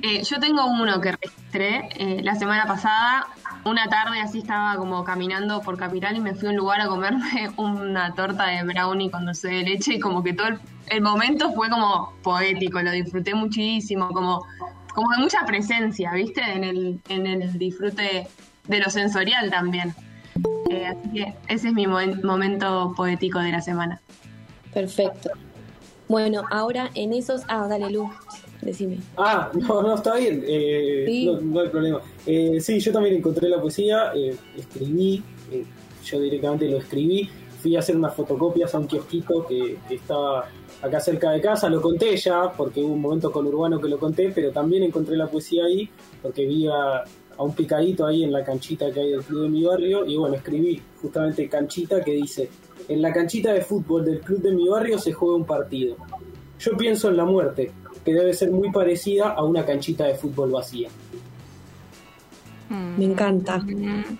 Eh, 0.07 0.23
yo 0.23 0.39
tengo 0.39 0.67
uno 0.67 1.01
que 1.01 1.13
registré 1.13 1.89
eh, 1.97 2.21
la 2.23 2.35
semana 2.35 2.67
pasada. 2.67 3.27
Una 3.65 3.89
tarde 3.89 4.21
así 4.21 4.41
estaba 4.41 4.77
como 4.77 5.03
caminando 5.03 5.63
por 5.63 5.79
Capital 5.79 6.15
y 6.15 6.21
me 6.21 6.35
fui 6.35 6.49
a 6.49 6.51
un 6.51 6.59
lugar 6.59 6.83
a 6.83 6.89
comerme 6.89 7.49
una 7.57 8.13
torta 8.13 8.49
de 8.49 8.65
brownie 8.65 9.11
con 9.11 9.25
dulce 9.25 9.49
de 9.49 9.63
leche 9.63 9.95
y 9.95 10.01
como 10.01 10.23
que 10.23 10.35
todo 10.35 10.49
el, 10.89 11.01
momento 11.01 11.55
fue 11.55 11.71
como 11.71 12.13
poético, 12.23 12.83
lo 12.83 12.91
disfruté 12.91 13.35
muchísimo, 13.35 14.09
como, 14.09 14.45
como 14.93 15.11
de 15.13 15.23
mucha 15.23 15.47
presencia, 15.47 16.13
¿viste? 16.13 16.43
En 16.43 16.65
el, 16.65 17.01
en 17.09 17.27
el 17.27 17.59
disfrute 17.59 18.29
de 18.69 18.81
lo 18.81 18.91
sensorial 18.91 19.51
también. 19.51 19.95
Eh, 20.69 20.85
así 20.85 21.09
que 21.15 21.35
ese 21.49 21.69
es 21.69 21.73
mi 21.73 21.87
momento 21.87 22.93
poético 22.95 23.39
de 23.39 23.53
la 23.53 23.63
semana. 23.63 24.03
Perfecto. 24.75 25.31
Bueno, 26.09 26.43
ahora 26.51 26.91
en 26.95 27.15
esos... 27.15 27.45
Ah, 27.49 27.67
dale 27.71 27.89
luz. 27.89 28.11
Decime. 28.65 28.99
Ah, 29.17 29.51
no, 29.55 29.83
no, 29.83 29.95
está 29.95 30.17
bien, 30.17 30.43
eh, 30.47 31.05
Sí. 31.07 31.27
no, 31.27 31.41
no 31.41 31.61
hay 31.61 31.69
problema. 31.69 32.01
Eh, 32.27 32.59
sí, 32.61 32.81
yo 32.81 32.93
también 32.93 33.15
encontré 33.17 33.49
la 33.49 33.61
poesía, 33.61 34.13
eh, 34.15 34.35
escribí, 34.57 35.23
eh, 35.53 35.65
yo 36.05 36.21
directamente 36.21 36.69
lo 36.69 36.79
escribí, 36.79 37.29
fui 37.61 37.77
a 37.77 37.79
hacer 37.79 37.97
unas 37.97 38.15
fotocopias 38.15 38.75
a 38.75 38.79
un 38.79 38.87
kiosquito 38.87 39.47
que, 39.47 39.79
que 39.89 39.95
estaba 39.95 40.49
acá 40.83 41.01
cerca 41.01 41.31
de 41.31 41.41
casa, 41.41 41.69
lo 41.71 41.81
conté 41.81 42.17
ya, 42.17 42.53
porque 42.53 42.83
hubo 42.83 42.93
un 42.93 43.01
momento 43.01 43.33
con 43.33 43.47
Urbano 43.47 43.81
que 43.81 43.89
lo 43.89 43.99
conté, 43.99 44.31
pero 44.35 44.51
también 44.51 44.83
encontré 44.83 45.17
la 45.17 45.27
poesía 45.29 45.65
ahí, 45.65 45.89
porque 46.21 46.45
vi 46.45 46.67
a, 46.67 46.99
a 47.37 47.43
un 47.43 47.55
picadito 47.55 48.05
ahí 48.07 48.23
en 48.23 48.33
la 48.33 48.45
canchita 48.45 48.91
que 48.93 49.01
hay 49.01 49.11
del 49.13 49.23
club 49.23 49.45
de 49.45 49.49
mi 49.49 49.65
barrio, 49.65 50.05
y 50.05 50.17
bueno, 50.17 50.35
escribí 50.35 50.81
justamente 51.01 51.49
canchita 51.49 52.05
que 52.05 52.13
dice, 52.13 52.51
en 52.87 53.01
la 53.01 53.13
canchita 53.15 53.53
de 53.55 53.63
fútbol 53.63 54.05
del 54.05 54.21
club 54.21 54.43
de 54.43 54.53
mi 54.53 54.69
barrio 54.69 54.99
se 54.99 55.13
juega 55.13 55.37
un 55.37 55.47
partido. 55.47 55.97
Yo 56.59 56.77
pienso 56.77 57.09
en 57.09 57.17
la 57.17 57.25
muerte, 57.25 57.73
que 58.05 58.13
debe 58.15 58.33
ser 58.35 58.51
muy 58.51 58.71
parecida 58.71 59.31
a 59.31 59.43
una 59.45 59.65
canchita 59.65 60.05
de 60.05 60.15
fútbol 60.15 60.51
vacía. 60.51 60.89
Mm. 62.69 62.99
Me 62.99 63.05
encanta. 63.05 63.59
Mm. 63.59 64.19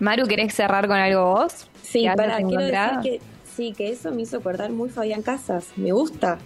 Maru, 0.00 0.26
¿querés 0.26 0.54
cerrar 0.54 0.86
con 0.86 0.96
algo 0.96 1.34
vos? 1.34 1.66
Sí, 1.82 2.02
¿Qué 2.02 2.08
has 2.08 2.16
para, 2.16 2.36
quiero 2.38 2.62
decir 2.62 2.88
que 3.02 3.20
sí, 3.56 3.72
que 3.76 3.90
eso 3.90 4.10
me 4.12 4.22
hizo 4.22 4.38
acordar 4.38 4.70
muy 4.70 4.88
Fabián 4.88 5.22
Casas. 5.22 5.68
Me 5.76 5.92
gusta. 5.92 6.38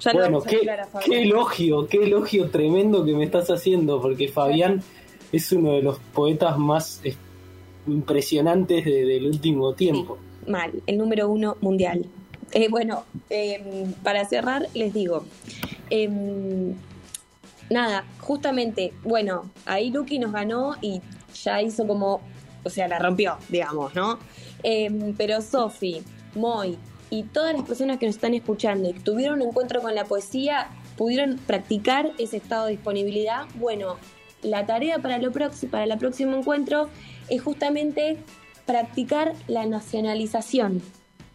Ya 0.00 0.12
bueno, 0.12 0.42
qué, 0.42 0.56
hablar 0.58 0.80
a 0.80 0.86
Fabián. 0.86 1.10
qué 1.10 1.22
elogio, 1.22 1.86
qué 1.86 1.96
elogio 2.04 2.50
tremendo 2.50 3.04
que 3.04 3.14
me 3.14 3.24
estás 3.24 3.48
haciendo, 3.50 4.00
porque 4.00 4.28
Fabián 4.28 4.82
es 5.32 5.50
uno 5.52 5.72
de 5.72 5.82
los 5.82 5.98
poetas 6.12 6.58
más 6.58 7.00
eh, 7.02 7.16
impresionantes 7.86 8.84
de- 8.84 9.04
del 9.06 9.26
último 9.26 9.72
tiempo. 9.72 10.18
Mal, 10.46 10.70
el 10.86 10.98
número 10.98 11.28
uno 11.30 11.56
mundial. 11.62 12.04
Eh, 12.52 12.68
bueno, 12.68 13.04
eh, 13.30 13.86
para 14.04 14.24
cerrar, 14.26 14.68
les 14.74 14.92
digo. 14.92 15.24
Em, 15.90 16.74
nada, 17.70 18.04
justamente, 18.20 18.92
bueno, 19.02 19.50
ahí 19.64 19.90
Lucky 19.90 20.18
nos 20.18 20.32
ganó 20.32 20.74
y 20.80 21.00
ya 21.42 21.62
hizo 21.62 21.86
como, 21.86 22.20
o 22.64 22.70
sea, 22.70 22.88
la 22.88 22.98
rompió, 22.98 23.38
digamos, 23.48 23.94
¿no? 23.94 24.18
Em, 24.62 25.14
pero 25.16 25.40
Sofi, 25.40 26.02
Moy 26.34 26.78
y 27.10 27.22
todas 27.24 27.54
las 27.54 27.64
personas 27.64 27.98
que 27.98 28.06
nos 28.06 28.16
están 28.16 28.34
escuchando 28.34 28.90
y 28.90 28.92
tuvieron 28.92 29.40
un 29.40 29.48
encuentro 29.48 29.80
con 29.80 29.94
la 29.94 30.04
poesía, 30.04 30.68
pudieron 30.96 31.36
practicar 31.38 32.12
ese 32.18 32.38
estado 32.38 32.66
de 32.66 32.72
disponibilidad. 32.72 33.46
Bueno, 33.54 33.96
la 34.42 34.66
tarea 34.66 34.98
para, 34.98 35.18
lo 35.18 35.30
para 35.32 35.84
el 35.84 35.98
próximo 35.98 36.36
encuentro 36.36 36.88
es 37.28 37.42
justamente 37.42 38.18
practicar 38.64 39.34
la 39.46 39.66
nacionalización, 39.66 40.82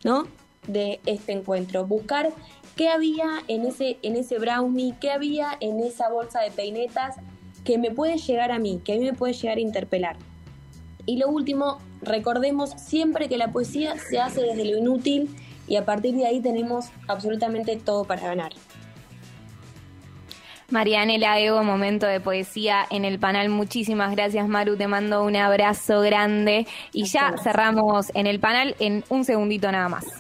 ¿no? 0.04 0.28
De 0.68 1.00
este 1.06 1.32
encuentro. 1.32 1.86
Buscar 1.86 2.32
qué 2.75 2.89
había 2.89 3.43
en 3.47 3.65
ese, 3.65 3.97
en 4.01 4.15
ese 4.15 4.39
brownie, 4.39 4.95
qué 4.99 5.12
había 5.12 5.57
en 5.60 5.79
esa 5.79 6.10
bolsa 6.10 6.41
de 6.41 6.51
peinetas 6.51 7.15
que 7.63 7.77
me 7.77 7.91
puede 7.91 8.17
llegar 8.17 8.51
a 8.51 8.60
mí, 8.60 8.81
que 8.84 8.93
a 8.93 8.97
mí 8.97 9.03
me 9.03 9.13
puede 9.13 9.34
llegar 9.34 9.57
a 9.57 9.62
interpelar. 9.62 10.17
Y 11.05 11.17
lo 11.17 11.29
último, 11.29 11.79
recordemos 12.01 12.71
siempre 12.71 13.27
que 13.27 13.38
la 13.38 13.51
poesía 13.51 13.97
se 13.97 14.19
hace 14.19 14.41
desde 14.41 14.65
lo 14.65 14.77
inútil 14.77 15.29
y 15.67 15.75
a 15.75 15.86
partir 15.86 16.15
de 16.15 16.25
ahí 16.25 16.41
tenemos 16.41 16.89
absolutamente 17.07 17.75
todo 17.77 18.03
para 18.05 18.21
ganar. 18.21 18.51
Marianela 20.71 21.38
Ego, 21.39 21.63
momento 21.63 22.07
de 22.07 22.21
poesía 22.21 22.86
en 22.89 23.03
el 23.03 23.19
panel. 23.19 23.49
Muchísimas 23.49 24.12
gracias, 24.12 24.47
Maru. 24.47 24.77
Te 24.77 24.88
mando 24.88 25.23
un 25.23 25.36
abrazo 25.36 25.99
grande. 25.99 26.65
Y 26.93 27.05
ya 27.05 27.36
cerramos 27.43 28.10
en 28.15 28.25
el 28.25 28.39
panel 28.39 28.75
en 28.79 29.03
un 29.10 29.25
segundito 29.25 29.69
nada 29.71 29.89
más. 29.89 30.05